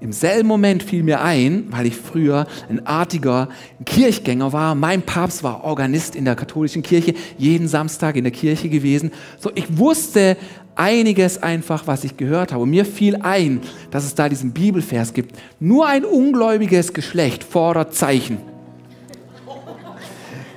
Im 0.01 0.13
selben 0.13 0.47
Moment 0.47 0.81
fiel 0.81 1.03
mir 1.03 1.21
ein, 1.21 1.67
weil 1.69 1.85
ich 1.85 1.95
früher 1.95 2.47
ein 2.69 2.87
artiger 2.87 3.49
Kirchgänger 3.85 4.51
war. 4.51 4.73
Mein 4.73 5.03
Papst 5.03 5.43
war 5.43 5.63
Organist 5.63 6.15
in 6.15 6.25
der 6.25 6.33
katholischen 6.33 6.81
Kirche, 6.81 7.13
jeden 7.37 7.67
Samstag 7.67 8.15
in 8.15 8.23
der 8.23 8.33
Kirche 8.33 8.67
gewesen. 8.67 9.11
So, 9.39 9.51
ich 9.53 9.77
wusste 9.77 10.37
einiges 10.75 11.41
einfach, 11.41 11.87
was 11.87 12.03
ich 12.03 12.17
gehört 12.17 12.51
habe. 12.51 12.63
Und 12.63 12.69
mir 12.69 12.85
fiel 12.85 13.17
ein, 13.21 13.61
dass 13.91 14.05
es 14.05 14.15
da 14.15 14.29
diesen 14.29 14.51
Bibelvers 14.51 15.13
gibt. 15.13 15.37
Nur 15.59 15.87
ein 15.87 16.05
ungläubiges 16.05 16.93
Geschlecht 16.93 17.43
fordert 17.43 17.93
Zeichen. 17.93 18.37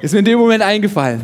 Ist 0.00 0.12
mir 0.12 0.20
in 0.20 0.24
dem 0.24 0.38
Moment 0.38 0.62
eingefallen. 0.62 1.22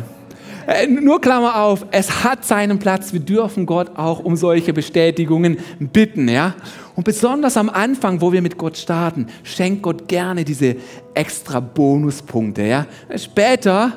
Äh, 0.67 0.87
nur 0.87 1.19
Klammer 1.21 1.61
auf, 1.61 1.85
es 1.91 2.23
hat 2.23 2.45
seinen 2.45 2.79
Platz. 2.79 3.13
Wir 3.13 3.19
dürfen 3.19 3.65
Gott 3.65 3.97
auch 3.97 4.19
um 4.19 4.35
solche 4.35 4.73
Bestätigungen 4.73 5.57
bitten, 5.79 6.29
ja. 6.29 6.55
Und 6.95 7.03
besonders 7.03 7.57
am 7.57 7.69
Anfang, 7.69 8.21
wo 8.21 8.31
wir 8.31 8.41
mit 8.41 8.57
Gott 8.57 8.77
starten, 8.77 9.27
schenkt 9.43 9.81
Gott 9.81 10.07
gerne 10.07 10.45
diese 10.45 10.75
extra 11.13 11.59
Bonuspunkte, 11.59 12.63
ja. 12.63 12.85
Später 13.15 13.93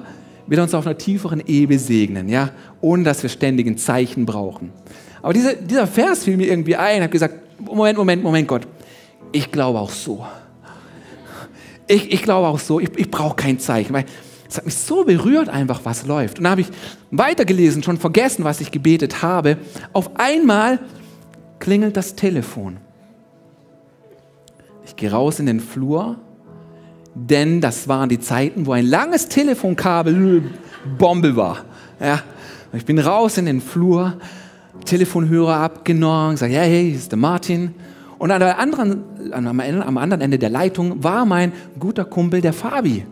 wird 0.46 0.60
uns 0.60 0.74
auf 0.74 0.86
einer 0.86 0.98
tieferen 0.98 1.42
Ebene 1.46 1.78
segnen, 1.78 2.28
ja, 2.28 2.50
ohne 2.80 3.04
dass 3.04 3.22
wir 3.22 3.30
ständig 3.30 3.66
ein 3.66 3.78
Zeichen 3.78 4.26
brauchen. 4.26 4.72
Aber 5.22 5.32
dieser, 5.32 5.54
dieser 5.54 5.86
Vers 5.86 6.24
fiel 6.24 6.36
mir 6.36 6.48
irgendwie 6.48 6.76
ein, 6.76 7.02
habe 7.02 7.10
gesagt, 7.10 7.34
Moment, 7.58 7.96
Moment, 7.96 8.22
Moment, 8.22 8.48
Gott, 8.48 8.66
ich 9.32 9.50
glaube 9.50 9.78
auch 9.78 9.90
so. 9.90 10.26
Ich, 11.86 12.12
ich 12.12 12.22
glaube 12.22 12.48
auch 12.48 12.58
so, 12.58 12.80
ich, 12.80 12.90
ich 12.96 13.10
brauche 13.10 13.36
kein 13.36 13.58
Zeichen, 13.58 13.92
weil 13.92 14.04
es 14.48 14.58
hat 14.58 14.66
mich 14.66 14.76
so 14.76 15.04
berührt 15.04 15.48
einfach, 15.48 15.80
was 15.84 16.06
läuft. 16.06 16.38
Und 16.38 16.44
dann 16.44 16.52
habe 16.52 16.60
ich 16.60 16.68
weitergelesen, 17.10 17.82
schon 17.82 17.98
vergessen, 17.98 18.44
was 18.44 18.60
ich 18.60 18.70
gebetet 18.70 19.22
habe. 19.22 19.58
Auf 19.92 20.10
einmal 20.18 20.78
klingelt 21.58 21.96
das 21.96 22.14
Telefon. 22.14 22.76
Ich 24.86 24.96
gehe 24.96 25.10
raus 25.10 25.40
in 25.40 25.46
den 25.46 25.60
Flur, 25.60 26.16
denn 27.14 27.60
das 27.60 27.88
waren 27.88 28.08
die 28.08 28.20
Zeiten, 28.20 28.66
wo 28.66 28.72
ein 28.72 28.86
langes 28.86 29.28
Telefonkabel 29.28 30.42
Bombe 30.98 31.36
war. 31.36 31.64
Ja, 32.00 32.20
ich 32.72 32.84
bin 32.84 32.98
raus 32.98 33.38
in 33.38 33.46
den 33.46 33.60
Flur, 33.60 34.14
Telefonhörer 34.84 35.56
abgenommen, 35.56 36.36
sage, 36.36 36.54
hey, 36.54 36.90
hier 36.90 36.98
ist 36.98 37.12
der 37.12 37.18
Martin. 37.18 37.74
Und 38.18 38.30
an 38.30 38.40
der 38.40 38.58
anderen, 38.58 39.04
am 39.32 39.98
anderen 39.98 40.20
Ende 40.20 40.38
der 40.38 40.50
Leitung 40.50 41.02
war 41.02 41.24
mein 41.24 41.52
guter 41.78 42.04
Kumpel, 42.04 42.40
der 42.40 42.52
Fabi. 42.52 43.06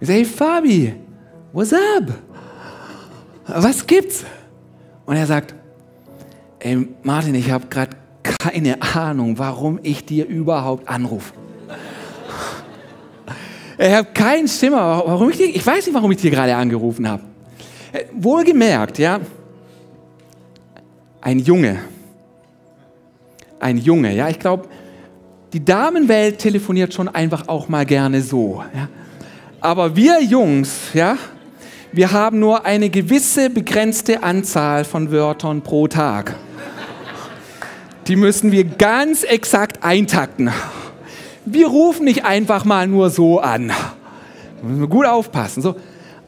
Ich 0.00 0.06
sage, 0.06 0.18
hey 0.18 0.24
Fabi, 0.24 0.94
what's 1.52 1.72
up? 1.72 2.12
Was 3.46 3.86
gibt's? 3.86 4.24
Und 5.04 5.16
er 5.16 5.26
sagt, 5.26 5.54
ey 6.58 6.88
Martin, 7.02 7.34
ich 7.34 7.50
habe 7.50 7.66
gerade 7.68 7.96
keine 8.22 8.82
Ahnung, 8.82 9.38
warum 9.38 9.78
ich 9.82 10.04
dir 10.04 10.26
überhaupt 10.26 10.88
anrufe. 10.88 11.32
Ich 13.78 13.92
habe 13.92 14.08
keinen 14.14 14.48
Schimmer, 14.48 15.02
warum 15.06 15.30
ich 15.30 15.40
ich 15.40 15.66
weiß 15.66 15.86
nicht, 15.86 15.94
warum 15.94 16.10
ich 16.10 16.18
dir 16.18 16.30
gerade 16.30 16.54
angerufen 16.54 17.08
habe. 17.08 17.22
Wohlgemerkt, 18.12 18.98
ja, 18.98 19.20
ein 21.20 21.38
Junge. 21.38 21.78
Ein 23.60 23.78
Junge, 23.78 24.14
ja, 24.14 24.28
ich 24.28 24.38
glaube, 24.38 24.68
die 25.52 25.64
Damenwelt 25.64 26.38
telefoniert 26.38 26.94
schon 26.94 27.08
einfach 27.08 27.48
auch 27.48 27.68
mal 27.68 27.86
gerne 27.86 28.22
so. 28.22 28.62
Ja. 28.74 28.88
Aber 29.60 29.96
wir 29.96 30.22
Jungs, 30.22 30.92
ja, 30.94 31.16
wir 31.92 32.12
haben 32.12 32.38
nur 32.38 32.64
eine 32.64 32.90
gewisse 32.90 33.50
begrenzte 33.50 34.22
Anzahl 34.22 34.84
von 34.84 35.10
Wörtern 35.10 35.62
pro 35.62 35.88
Tag. 35.88 36.34
Die 38.06 38.16
müssen 38.16 38.52
wir 38.52 38.64
ganz 38.64 39.24
exakt 39.24 39.82
eintakten. 39.82 40.50
Wir 41.46 41.68
rufen 41.68 42.04
nicht 42.04 42.24
einfach 42.24 42.64
mal 42.64 42.86
nur 42.88 43.08
so 43.10 43.38
an. 43.38 43.72
Müssen 44.62 44.80
wir 44.80 44.88
gut 44.88 45.06
aufpassen. 45.06 45.62
So, 45.62 45.76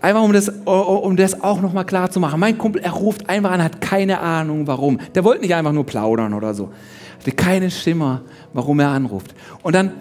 einfach 0.00 0.22
um 0.22 0.32
das, 0.32 0.48
um 0.48 1.16
das 1.16 1.42
auch 1.42 1.60
nochmal 1.60 1.84
klar 1.84 2.10
zu 2.10 2.20
machen. 2.20 2.38
Mein 2.38 2.56
Kumpel, 2.56 2.82
er 2.82 2.92
ruft 2.92 3.28
einfach 3.28 3.50
an, 3.50 3.62
hat 3.62 3.80
keine 3.80 4.20
Ahnung 4.20 4.66
warum. 4.66 4.98
Der 5.14 5.24
wollte 5.24 5.42
nicht 5.42 5.54
einfach 5.54 5.72
nur 5.72 5.84
plaudern 5.84 6.34
oder 6.34 6.54
so. 6.54 6.70
Hatte 7.18 7.32
keinen 7.32 7.70
Schimmer, 7.70 8.22
warum 8.52 8.78
er 8.80 8.90
anruft. 8.90 9.34
Und 9.62 9.74
dann 9.74 9.92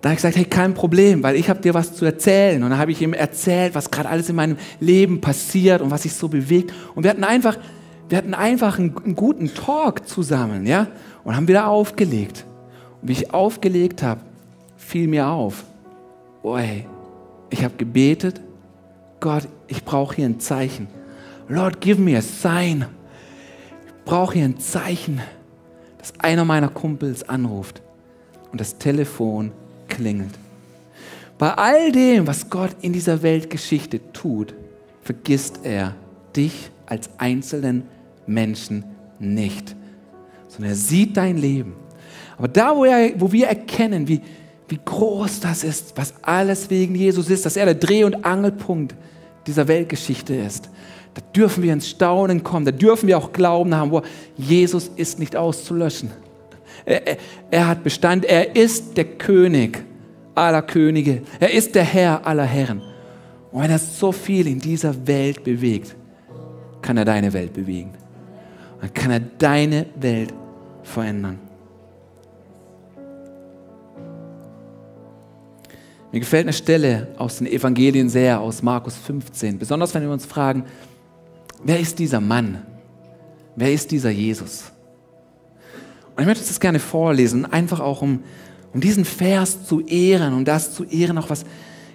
da 0.00 0.08
habe 0.08 0.14
ich 0.14 0.18
gesagt, 0.18 0.36
hey, 0.36 0.46
kein 0.46 0.72
Problem, 0.72 1.22
weil 1.22 1.36
ich 1.36 1.50
habe 1.50 1.60
dir 1.60 1.74
was 1.74 1.94
zu 1.94 2.06
erzählen. 2.06 2.62
Und 2.62 2.70
dann 2.70 2.78
habe 2.78 2.90
ich 2.90 3.02
ihm 3.02 3.12
erzählt, 3.12 3.74
was 3.74 3.90
gerade 3.90 4.08
alles 4.08 4.30
in 4.30 4.36
meinem 4.36 4.56
Leben 4.78 5.20
passiert 5.20 5.82
und 5.82 5.90
was 5.90 6.04
sich 6.04 6.14
so 6.14 6.28
bewegt. 6.28 6.72
Und 6.94 7.02
wir 7.02 7.10
hatten 7.10 7.24
einfach, 7.24 7.58
wir 8.08 8.16
hatten 8.16 8.32
einfach 8.32 8.78
einen, 8.78 8.96
einen 8.96 9.14
guten 9.14 9.52
Talk 9.52 10.08
zusammen, 10.08 10.66
ja, 10.66 10.86
und 11.22 11.36
haben 11.36 11.48
wieder 11.48 11.66
aufgelegt. 11.66 12.46
Wie 13.02 13.12
ich 13.12 13.32
aufgelegt 13.32 14.02
habe, 14.02 14.20
fiel 14.76 15.08
mir 15.08 15.28
auf, 15.28 15.64
oh 16.42 16.58
hey, 16.58 16.86
ich 17.50 17.64
habe 17.64 17.76
gebetet, 17.76 18.40
Gott, 19.20 19.48
ich 19.68 19.84
brauche 19.84 20.16
hier 20.16 20.26
ein 20.26 20.40
Zeichen. 20.40 20.88
Lord, 21.48 21.80
give 21.80 22.00
me 22.00 22.16
a 22.16 22.22
sign. 22.22 22.86
Ich 23.86 24.04
brauche 24.04 24.34
hier 24.34 24.44
ein 24.44 24.58
Zeichen, 24.58 25.20
dass 25.98 26.12
einer 26.18 26.44
meiner 26.44 26.68
Kumpels 26.68 27.28
anruft 27.28 27.82
und 28.52 28.60
das 28.60 28.78
Telefon 28.78 29.52
klingelt. 29.88 30.38
Bei 31.38 31.54
all 31.54 31.92
dem, 31.92 32.26
was 32.26 32.48
Gott 32.50 32.76
in 32.82 32.92
dieser 32.92 33.22
Weltgeschichte 33.22 34.12
tut, 34.12 34.54
vergisst 35.02 35.60
er 35.62 35.94
dich 36.36 36.70
als 36.86 37.10
einzelnen 37.18 37.84
Menschen 38.26 38.84
nicht, 39.18 39.74
sondern 40.48 40.72
er 40.72 40.76
sieht 40.76 41.16
dein 41.16 41.36
Leben. 41.36 41.74
Aber 42.36 42.48
da, 42.48 42.76
wo, 42.76 42.84
er, 42.84 43.12
wo 43.18 43.30
wir 43.30 43.48
erkennen, 43.48 44.08
wie, 44.08 44.20
wie 44.68 44.78
groß 44.84 45.40
das 45.40 45.64
ist, 45.64 45.92
was 45.96 46.14
alles 46.22 46.70
wegen 46.70 46.94
Jesus 46.94 47.28
ist, 47.28 47.44
dass 47.44 47.56
er 47.56 47.66
der 47.66 47.74
Dreh- 47.74 48.04
und 48.04 48.24
Angelpunkt 48.24 48.94
dieser 49.46 49.66
Weltgeschichte 49.68 50.34
ist, 50.34 50.70
da 51.14 51.22
dürfen 51.34 51.62
wir 51.62 51.72
ins 51.72 51.88
Staunen 51.88 52.44
kommen, 52.44 52.64
da 52.64 52.72
dürfen 52.72 53.08
wir 53.08 53.18
auch 53.18 53.32
Glauben 53.32 53.74
haben, 53.74 53.90
wo 53.90 54.02
Jesus 54.36 54.90
ist 54.96 55.18
nicht 55.18 55.34
auszulöschen. 55.34 56.10
Er, 56.84 57.06
er, 57.06 57.16
er 57.50 57.68
hat 57.68 57.82
Bestand, 57.82 58.24
er 58.24 58.54
ist 58.54 58.96
der 58.96 59.04
König 59.04 59.82
aller 60.34 60.62
Könige, 60.62 61.22
er 61.40 61.52
ist 61.52 61.74
der 61.74 61.84
Herr 61.84 62.26
aller 62.26 62.44
Herren. 62.44 62.80
Und 63.50 63.62
wenn 63.62 63.70
er 63.70 63.78
so 63.78 64.12
viel 64.12 64.46
in 64.46 64.60
dieser 64.60 64.94
Welt 65.06 65.42
bewegt, 65.42 65.96
kann 66.80 66.96
er 66.96 67.04
deine 67.04 67.32
Welt 67.32 67.52
bewegen. 67.52 67.90
Dann 68.80 68.94
kann 68.94 69.10
er 69.10 69.20
deine 69.20 69.86
Welt 69.96 70.32
verändern. 70.82 71.38
Mir 76.12 76.20
gefällt 76.20 76.44
eine 76.44 76.52
Stelle 76.52 77.08
aus 77.18 77.38
den 77.38 77.46
Evangelien 77.46 78.08
sehr, 78.08 78.40
aus 78.40 78.62
Markus 78.62 78.96
15. 78.96 79.58
Besonders 79.58 79.94
wenn 79.94 80.02
wir 80.02 80.10
uns 80.10 80.26
fragen, 80.26 80.64
wer 81.62 81.78
ist 81.78 81.98
dieser 81.98 82.20
Mann? 82.20 82.62
Wer 83.54 83.72
ist 83.72 83.92
dieser 83.92 84.10
Jesus? 84.10 84.72
Und 86.16 86.22
ich 86.22 86.26
möchte 86.26 86.44
das 86.44 86.58
gerne 86.58 86.80
vorlesen, 86.80 87.44
einfach 87.44 87.78
auch 87.78 88.02
um, 88.02 88.24
um 88.74 88.80
diesen 88.80 89.04
Vers 89.04 89.64
zu 89.64 89.80
ehren, 89.80 90.34
um 90.34 90.44
das 90.44 90.74
zu 90.74 90.84
ehren, 90.84 91.16
auch 91.16 91.30
was 91.30 91.44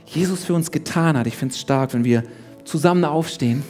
Jesus 0.06 0.46
für 0.46 0.54
uns 0.54 0.72
getan 0.72 1.18
hat. 1.18 1.28
Ich 1.28 1.36
finde 1.36 1.54
es 1.54 1.60
stark, 1.60 1.94
wenn 1.94 2.06
wir 2.06 2.24
zusammen 2.64 3.04
aufstehen. 3.04 3.64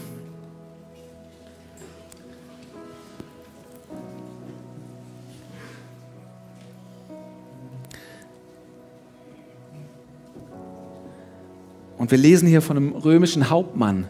Und 11.98 12.12
wir 12.12 12.18
lesen 12.18 12.48
hier 12.48 12.62
von 12.62 12.78
einem 12.78 12.92
römischen 12.94 13.50
Hauptmann. 13.50 14.08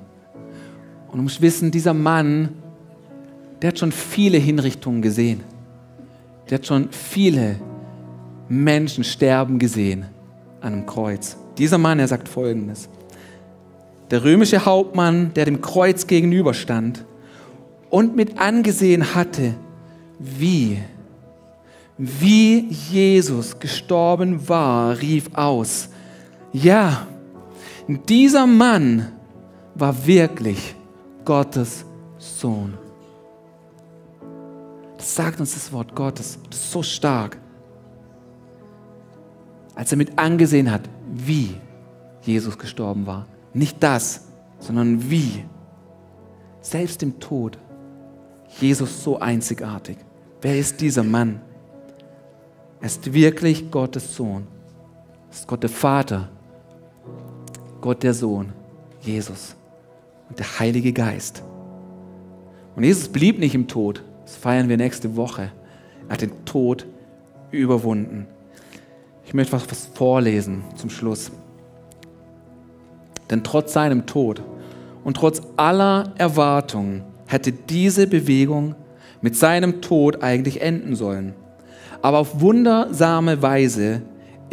Und 1.08 1.18
du 1.18 1.24
musst 1.24 1.42
wissen, 1.42 1.72
dieser 1.72 1.94
Mann, 1.94 2.50
der 3.62 3.70
hat 3.70 3.80
schon 3.80 3.92
viele 3.92 4.38
Hinrichtungen 4.38 5.02
gesehen. 5.02 5.42
Der 6.50 6.58
hat 6.58 6.66
schon 6.66 6.90
viele 6.92 7.58
Menschen 8.50 9.04
sterben 9.04 9.60
gesehen 9.60 10.06
an 10.62 10.74
einem 10.74 10.86
Kreuz. 10.86 11.38
Dieser 11.58 11.78
Mann, 11.78 12.00
er 12.00 12.08
sagt 12.08 12.28
Folgendes. 12.28 12.90
Der 14.12 14.24
römische 14.24 14.66
Hauptmann, 14.66 15.34
der 15.34 15.46
dem 15.46 15.62
Kreuz 15.62 16.06
gegenüberstand 16.06 17.06
und 17.90 18.16
mit 18.16 18.38
angesehen 18.40 19.16
hatte, 19.16 19.56
wie, 20.20 20.78
wie 21.98 22.68
Jesus 22.70 23.60
gestorben 23.60 24.48
war, 24.48 25.00
rief 25.02 25.30
aus, 25.34 25.90
ja, 26.54 27.08
dieser 27.88 28.48
Mann 28.48 29.12
war 29.76 30.06
wirklich 30.08 30.76
Gottes 31.24 31.86
Sohn 32.18 32.78
sagt 35.06 35.40
uns 35.40 35.54
das 35.54 35.72
Wort 35.72 35.96
Gottes. 35.96 36.40
Das 36.50 36.72
so 36.72 36.84
stark. 36.84 37.38
Als 39.76 39.92
er 39.92 39.98
mit 39.98 40.18
angesehen 40.18 40.72
hat, 40.72 40.90
wie 41.14 41.56
Jesus 42.22 42.58
gestorben 42.58 43.06
war. 43.06 43.28
Nicht 43.54 43.82
das, 43.84 44.28
sondern 44.60 45.10
wie. 45.10 45.46
Selbst 46.62 47.04
im 47.04 47.20
Tod. 47.20 47.58
Jesus 48.60 49.04
so 49.04 49.20
einzigartig. 49.20 49.98
Wer 50.42 50.58
ist 50.58 50.82
dieser 50.82 51.04
Mann? 51.04 51.42
Er 52.80 52.88
ist 52.88 53.14
wirklich 53.14 53.70
Gottes 53.72 54.16
Sohn. 54.16 54.48
Er 55.30 55.34
ist 55.34 55.48
Gott 55.48 55.64
der 55.64 55.70
Vater, 55.70 56.30
Gott 57.86 58.02
der 58.02 58.16
Sohn, 58.16 58.52
Jesus 59.02 59.56
und 60.28 60.40
der 60.40 60.60
Heilige 60.60 60.92
Geist. 60.92 61.44
Und 62.76 62.84
Jesus 62.84 63.10
blieb 63.10 63.38
nicht 63.38 63.54
im 63.54 63.68
Tod, 63.68 64.04
das 64.24 64.36
feiern 64.36 64.70
wir 64.70 64.78
nächste 64.78 65.16
Woche. 65.16 65.52
Er 66.08 66.14
hat 66.14 66.22
den 66.22 66.46
Tod 66.46 66.88
überwunden. 67.52 68.26
Ich 69.24 69.36
möchte 69.36 69.54
was, 69.54 69.70
was 69.70 69.86
vorlesen 69.86 70.64
zum 70.76 70.90
Schluss. 70.90 71.30
Denn 73.30 73.44
trotz 73.44 73.74
seinem 73.74 74.08
Tod 74.08 74.42
und 75.04 75.18
trotz 75.18 75.44
aller 75.56 76.12
Erwartungen 76.18 77.04
hätte 77.28 77.52
diese 77.52 78.08
Bewegung 78.08 78.74
mit 79.22 79.36
seinem 79.36 79.84
Tod 79.84 80.24
eigentlich 80.24 80.60
enden 80.60 80.96
sollen. 80.96 81.36
Aber 82.02 82.18
auf 82.18 82.42
wundersame 82.42 83.44
Weise 83.44 84.02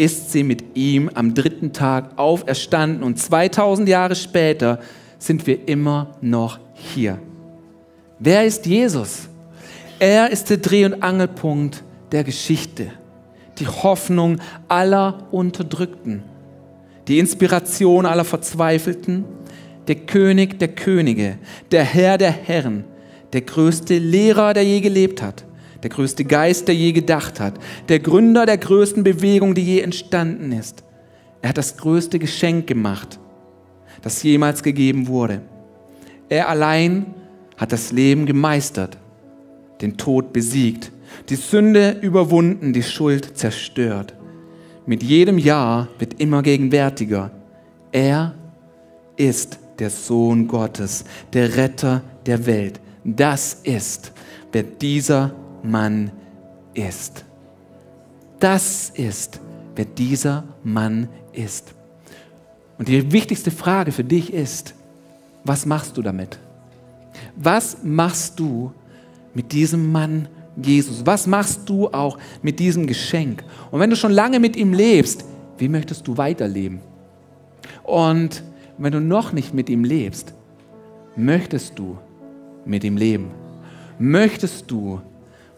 ist 0.03 0.33
sie 0.33 0.43
mit 0.43 0.77
ihm 0.77 1.09
am 1.15 1.33
dritten 1.33 1.73
Tag 1.73 2.19
auferstanden. 2.19 3.05
Und 3.05 3.21
2000 3.21 3.89
Jahre 3.89 4.17
später 4.17 4.81
sind 5.19 5.47
wir 5.47 5.69
immer 5.69 6.17
noch 6.21 6.59
hier. 6.75 7.21
Wer 8.19 8.45
ist 8.45 8.67
Jesus? 8.67 9.29
Er 10.01 10.31
ist 10.31 10.51
der 10.51 10.57
Dreh- 10.57 10.87
und 10.87 11.05
Angelpunkt 11.05 11.85
der 12.11 12.25
Geschichte, 12.25 12.89
die 13.61 13.69
Hoffnung 13.69 14.39
aller 14.67 15.29
Unterdrückten, 15.31 16.25
die 17.07 17.21
Inspiration 17.21 18.05
aller 18.05 18.25
Verzweifelten, 18.25 19.25
der 19.87 19.95
König 19.95 20.59
der 20.59 20.69
Könige, 20.69 21.39
der 21.71 21.85
Herr 21.85 22.19
der 22.19 22.33
Herren, 22.33 22.85
der 23.33 23.43
größte 23.43 23.99
Lehrer, 23.99 24.53
der 24.53 24.65
je 24.65 24.81
gelebt 24.81 25.23
hat, 25.23 25.45
der 25.83 25.91
größte 25.91 26.25
Geist, 26.25 26.69
der 26.69 26.75
je 26.75 26.93
gedacht 26.93 27.41
hat, 27.41 27.55
der 27.89 28.01
Gründer 28.01 28.47
der 28.47 28.59
größten 28.59 29.05
Bewegung, 29.05 29.55
die 29.55 29.65
je 29.65 29.81
entstanden 29.81 30.53
ist. 30.53 30.85
Er 31.41 31.51
hat 31.51 31.59
das 31.59 31.77
größte 31.77 32.19
Geschenk 32.19 32.67
gemacht, 32.67 33.19
das 34.01 34.23
jemals 34.23 34.63
gegeben 34.63 35.09
wurde. 35.09 35.43
Er 36.29 36.49
allein 36.49 37.07
hat 37.57 37.73
das 37.73 37.93
Leben 37.93 38.27
gemeistert 38.27 38.99
den 39.83 39.97
Tod 39.97 40.33
besiegt, 40.33 40.93
die 41.29 41.37
Sünde 41.37 41.99
überwunden, 42.01 42.73
die 42.73 42.83
Schuld 42.83 43.37
zerstört. 43.37 44.15
Mit 44.87 45.03
jedem 45.03 45.39
Jahr 45.39 45.89
wird 45.99 46.21
immer 46.21 46.43
gegenwärtiger. 46.43 47.31
Er 47.91 48.35
ist 49.17 49.59
der 49.79 49.91
Sohn 49.91 50.49
Gottes, 50.49 51.05
der 51.33 51.57
Retter 51.57 52.03
der 52.27 52.47
Welt. 52.47 52.81
Das 53.05 53.61
ist, 53.65 54.13
wer 54.53 54.63
dieser 54.63 55.35
Mann 55.63 56.11
ist. 56.75 57.25
Das 58.39 58.91
ist, 58.91 59.41
wer 59.77 59.85
dieser 59.85 60.45
Mann 60.65 61.09
ist. 61.33 61.75
Und 62.79 62.89
die 62.89 63.13
wichtigste 63.13 63.51
Frage 63.51 63.93
für 63.93 64.05
dich 64.05 64.33
ist, 64.33 64.75
was 65.45 65.67
machst 65.67 65.97
du 65.97 66.03
damit? 66.03 66.39
Was 67.37 67.79
machst 67.83 68.39
du 68.41 68.73
mit 69.35 69.53
diesem 69.53 69.93
Mann 69.93 70.29
Jesus? 70.61 71.05
Was 71.07 71.27
machst 71.27 71.69
du 71.69 71.89
auch 71.89 72.19
mit 72.43 72.59
diesem 72.59 72.87
Geschenk? 72.87 73.45
Und 73.71 73.81
wenn 73.81 73.91
du 73.91 73.97
schon 73.97 74.13
lange 74.13 74.41
mit 74.41 74.57
ihm 74.57 74.73
lebst, 74.73 75.25
wie 75.59 75.69
möchtest 75.69 76.07
du 76.07 76.17
weiterleben? 76.17 76.81
Und 77.85 78.43
wenn 78.79 78.93
du 78.93 79.01
noch 79.01 79.33
nicht 79.33 79.55
mit 79.55 79.69
ihm 79.69 79.85
lebst, 79.85 80.35
möchtest 81.17 81.79
du 81.79 81.99
mit 82.65 82.85
ihm 82.85 82.97
leben? 82.97 83.31
Möchtest 83.99 84.71
du, 84.71 85.01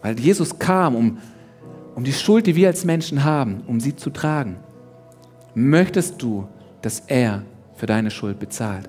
weil 0.05 0.19
Jesus 0.19 0.59
kam, 0.59 0.95
um, 0.95 1.17
um 1.95 2.03
die 2.03 2.13
Schuld, 2.13 2.45
die 2.45 2.55
wir 2.55 2.67
als 2.67 2.85
Menschen 2.85 3.23
haben, 3.23 3.63
um 3.65 3.79
sie 3.79 3.95
zu 3.95 4.11
tragen, 4.11 4.57
möchtest 5.55 6.21
du, 6.21 6.47
dass 6.83 6.99
er 7.07 7.41
für 7.73 7.87
deine 7.87 8.11
Schuld 8.11 8.37
bezahlt? 8.37 8.87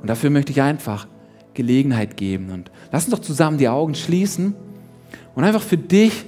Und 0.00 0.08
dafür 0.08 0.30
möchte 0.30 0.52
ich 0.52 0.62
einfach 0.62 1.08
Gelegenheit 1.52 2.16
geben. 2.16 2.52
Und 2.52 2.70
lass 2.92 3.06
uns 3.06 3.10
doch 3.10 3.18
zusammen 3.18 3.58
die 3.58 3.68
Augen 3.68 3.96
schließen 3.96 4.54
und 5.34 5.42
einfach 5.42 5.62
für 5.62 5.78
dich, 5.78 6.26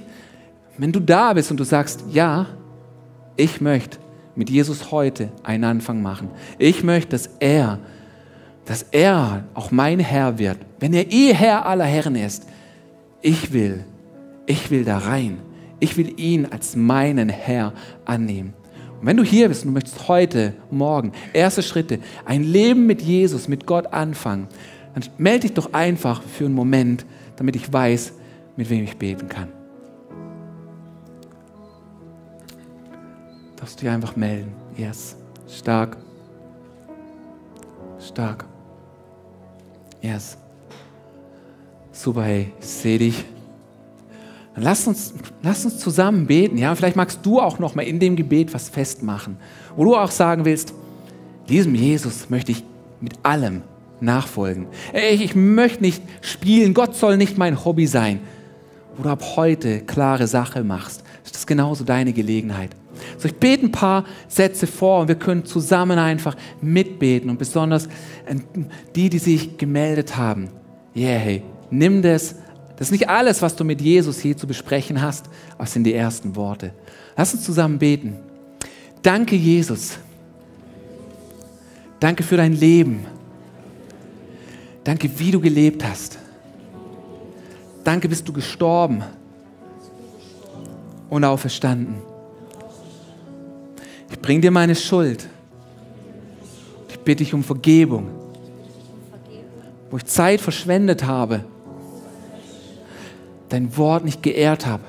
wenn 0.77 0.91
du 0.91 0.99
da 0.99 1.31
bist 1.31 1.49
und 1.51 1.57
du 1.57 1.63
sagst, 1.63 2.03
ja, 2.11 2.45
ich 3.37 3.61
möchte 3.61 3.99
mit 4.35 4.49
Jesus 4.49 4.91
heute 4.91 5.31
einen 5.43 5.63
Anfang 5.63 6.01
machen. 6.01 6.27
Ich 6.57 6.83
möchte, 6.83 7.11
dass 7.11 7.27
er, 7.39 7.79
dass 8.65 8.83
er 8.91 9.45
auch 9.53 9.71
mein 9.71 10.01
Herr 10.01 10.39
wird. 10.39 10.57
Wenn 10.77 10.93
er 10.93 11.09
eh 11.09 11.33
Herr 11.33 11.65
aller 11.65 11.85
Herren 11.85 12.15
ist, 12.15 12.47
ich 13.21 13.53
will, 13.53 13.83
ich 14.45 14.71
will 14.71 14.83
da 14.83 14.97
rein. 14.97 15.39
Ich 15.79 15.97
will 15.97 16.19
ihn 16.19 16.45
als 16.45 16.75
meinen 16.75 17.29
Herr 17.29 17.73
annehmen. 18.05 18.53
Und 18.99 19.05
wenn 19.05 19.17
du 19.17 19.23
hier 19.23 19.47
bist 19.47 19.63
und 19.63 19.69
du 19.69 19.73
möchtest 19.73 20.07
heute, 20.07 20.53
morgen, 20.71 21.11
erste 21.33 21.61
Schritte, 21.61 21.99
ein 22.25 22.43
Leben 22.43 22.87
mit 22.87 23.01
Jesus, 23.01 23.47
mit 23.47 23.67
Gott 23.67 23.93
anfangen, 23.93 24.47
dann 24.95 25.03
melde 25.19 25.41
dich 25.41 25.53
doch 25.53 25.73
einfach 25.73 26.23
für 26.23 26.45
einen 26.45 26.55
Moment, 26.55 27.05
damit 27.35 27.55
ich 27.55 27.71
weiß, 27.71 28.13
mit 28.55 28.69
wem 28.69 28.83
ich 28.83 28.97
beten 28.97 29.29
kann. 29.29 29.49
Darfst 33.57 33.79
du 33.79 33.81
dich 33.81 33.89
einfach 33.89 34.15
melden. 34.15 34.51
Yes. 34.75 35.15
Stark. 35.47 35.97
Stark. 37.99 38.45
Yes. 40.01 40.37
Super, 41.97 42.25
hey, 42.25 42.51
sehe 42.59 42.99
dich. 42.99 43.25
Dann 44.53 44.63
lass 44.63 44.85
uns, 44.85 45.15
lass 45.41 45.65
uns 45.65 45.79
zusammen 45.79 46.27
beten. 46.27 46.55
Ja, 46.59 46.75
vielleicht 46.75 46.95
magst 46.95 47.21
du 47.23 47.39
auch 47.39 47.57
noch 47.57 47.73
mal 47.73 47.81
in 47.81 47.99
dem 47.99 48.15
Gebet 48.15 48.53
was 48.53 48.69
festmachen, 48.69 49.37
wo 49.75 49.83
du 49.83 49.95
auch 49.95 50.11
sagen 50.11 50.45
willst, 50.45 50.75
diesem 51.49 51.73
Jesus 51.73 52.29
möchte 52.29 52.51
ich 52.51 52.63
mit 53.01 53.13
allem 53.23 53.63
nachfolgen. 53.99 54.67
Ich, 54.93 55.23
ich 55.23 55.35
möchte 55.35 55.81
nicht 55.81 56.03
spielen, 56.21 56.75
Gott 56.75 56.95
soll 56.95 57.17
nicht 57.17 57.39
mein 57.39 57.65
Hobby 57.65 57.87
sein. 57.87 58.19
Wo 58.95 59.01
du 59.01 59.09
ab 59.09 59.23
heute 59.35 59.79
klare 59.79 60.27
Sache 60.27 60.63
machst, 60.63 61.03
ist 61.25 61.33
das 61.33 61.47
genauso 61.47 61.83
deine 61.83 62.13
Gelegenheit. 62.13 62.75
So, 63.17 63.27
ich 63.27 63.35
bete 63.35 63.65
ein 63.65 63.71
paar 63.71 64.05
Sätze 64.27 64.67
vor 64.67 65.01
und 65.01 65.07
wir 65.07 65.15
können 65.15 65.45
zusammen 65.45 65.97
einfach 65.97 66.35
mitbeten 66.61 67.31
und 67.31 67.39
besonders 67.39 67.87
äh, 68.27 68.35
die, 68.95 69.09
die 69.09 69.19
sich 69.19 69.57
gemeldet 69.57 70.15
haben. 70.15 70.49
Yeah, 70.95 71.17
hey, 71.17 71.43
nimm 71.69 72.01
das. 72.01 72.35
Das 72.77 72.87
ist 72.87 72.91
nicht 72.91 73.09
alles, 73.09 73.41
was 73.41 73.55
du 73.55 73.63
mit 73.63 73.81
Jesus 73.81 74.19
hier 74.19 74.37
zu 74.37 74.45
besprechen 74.45 75.01
hast, 75.01 75.25
es 75.57 75.73
sind 75.73 75.83
die 75.83 75.93
ersten 75.93 76.35
Worte. 76.35 76.71
Lass 77.15 77.33
uns 77.33 77.43
zusammen 77.43 77.79
beten. 77.79 78.17
Danke, 79.01 79.35
Jesus. 79.35 79.97
Danke 81.99 82.23
für 82.23 82.37
dein 82.37 82.53
Leben. 82.53 83.05
Danke, 84.83 85.09
wie 85.17 85.31
du 85.31 85.39
gelebt 85.39 85.83
hast. 85.83 86.17
Danke, 87.83 88.07
bist 88.07 88.27
du 88.27 88.33
gestorben 88.33 89.03
und 91.09 91.23
auferstanden. 91.23 91.95
Ich 94.11 94.19
bringe 94.19 94.41
dir 94.41 94.51
meine 94.51 94.75
Schuld. 94.75 95.27
Ich 96.89 96.99
bitte 96.99 97.23
dich 97.23 97.33
um 97.33 97.43
Vergebung, 97.43 98.09
wo 99.89 99.97
ich 99.97 100.05
Zeit 100.05 100.41
verschwendet 100.41 101.05
habe, 101.05 101.43
dein 103.49 103.77
Wort 103.77 104.05
nicht 104.05 104.23
geehrt 104.23 104.65
habe, 104.65 104.83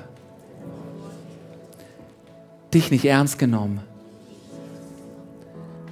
dich 2.73 2.91
nicht 2.91 3.05
ernst 3.05 3.39
genommen. 3.39 3.81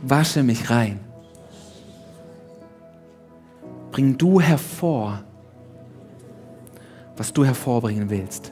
Wasche 0.02 0.44
mich 0.44 0.70
rein 0.70 1.00
bring 3.98 4.16
du 4.16 4.40
hervor, 4.40 5.24
was 7.16 7.34
du 7.34 7.44
hervorbringen 7.44 8.08
willst. 8.08 8.52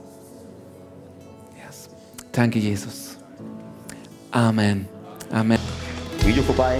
Yes. 1.64 1.88
Danke, 2.32 2.58
Jesus. 2.58 3.18
Amen. 4.32 4.88
Amen. 5.32 5.60
Video 6.26 6.42
vorbei, 6.42 6.80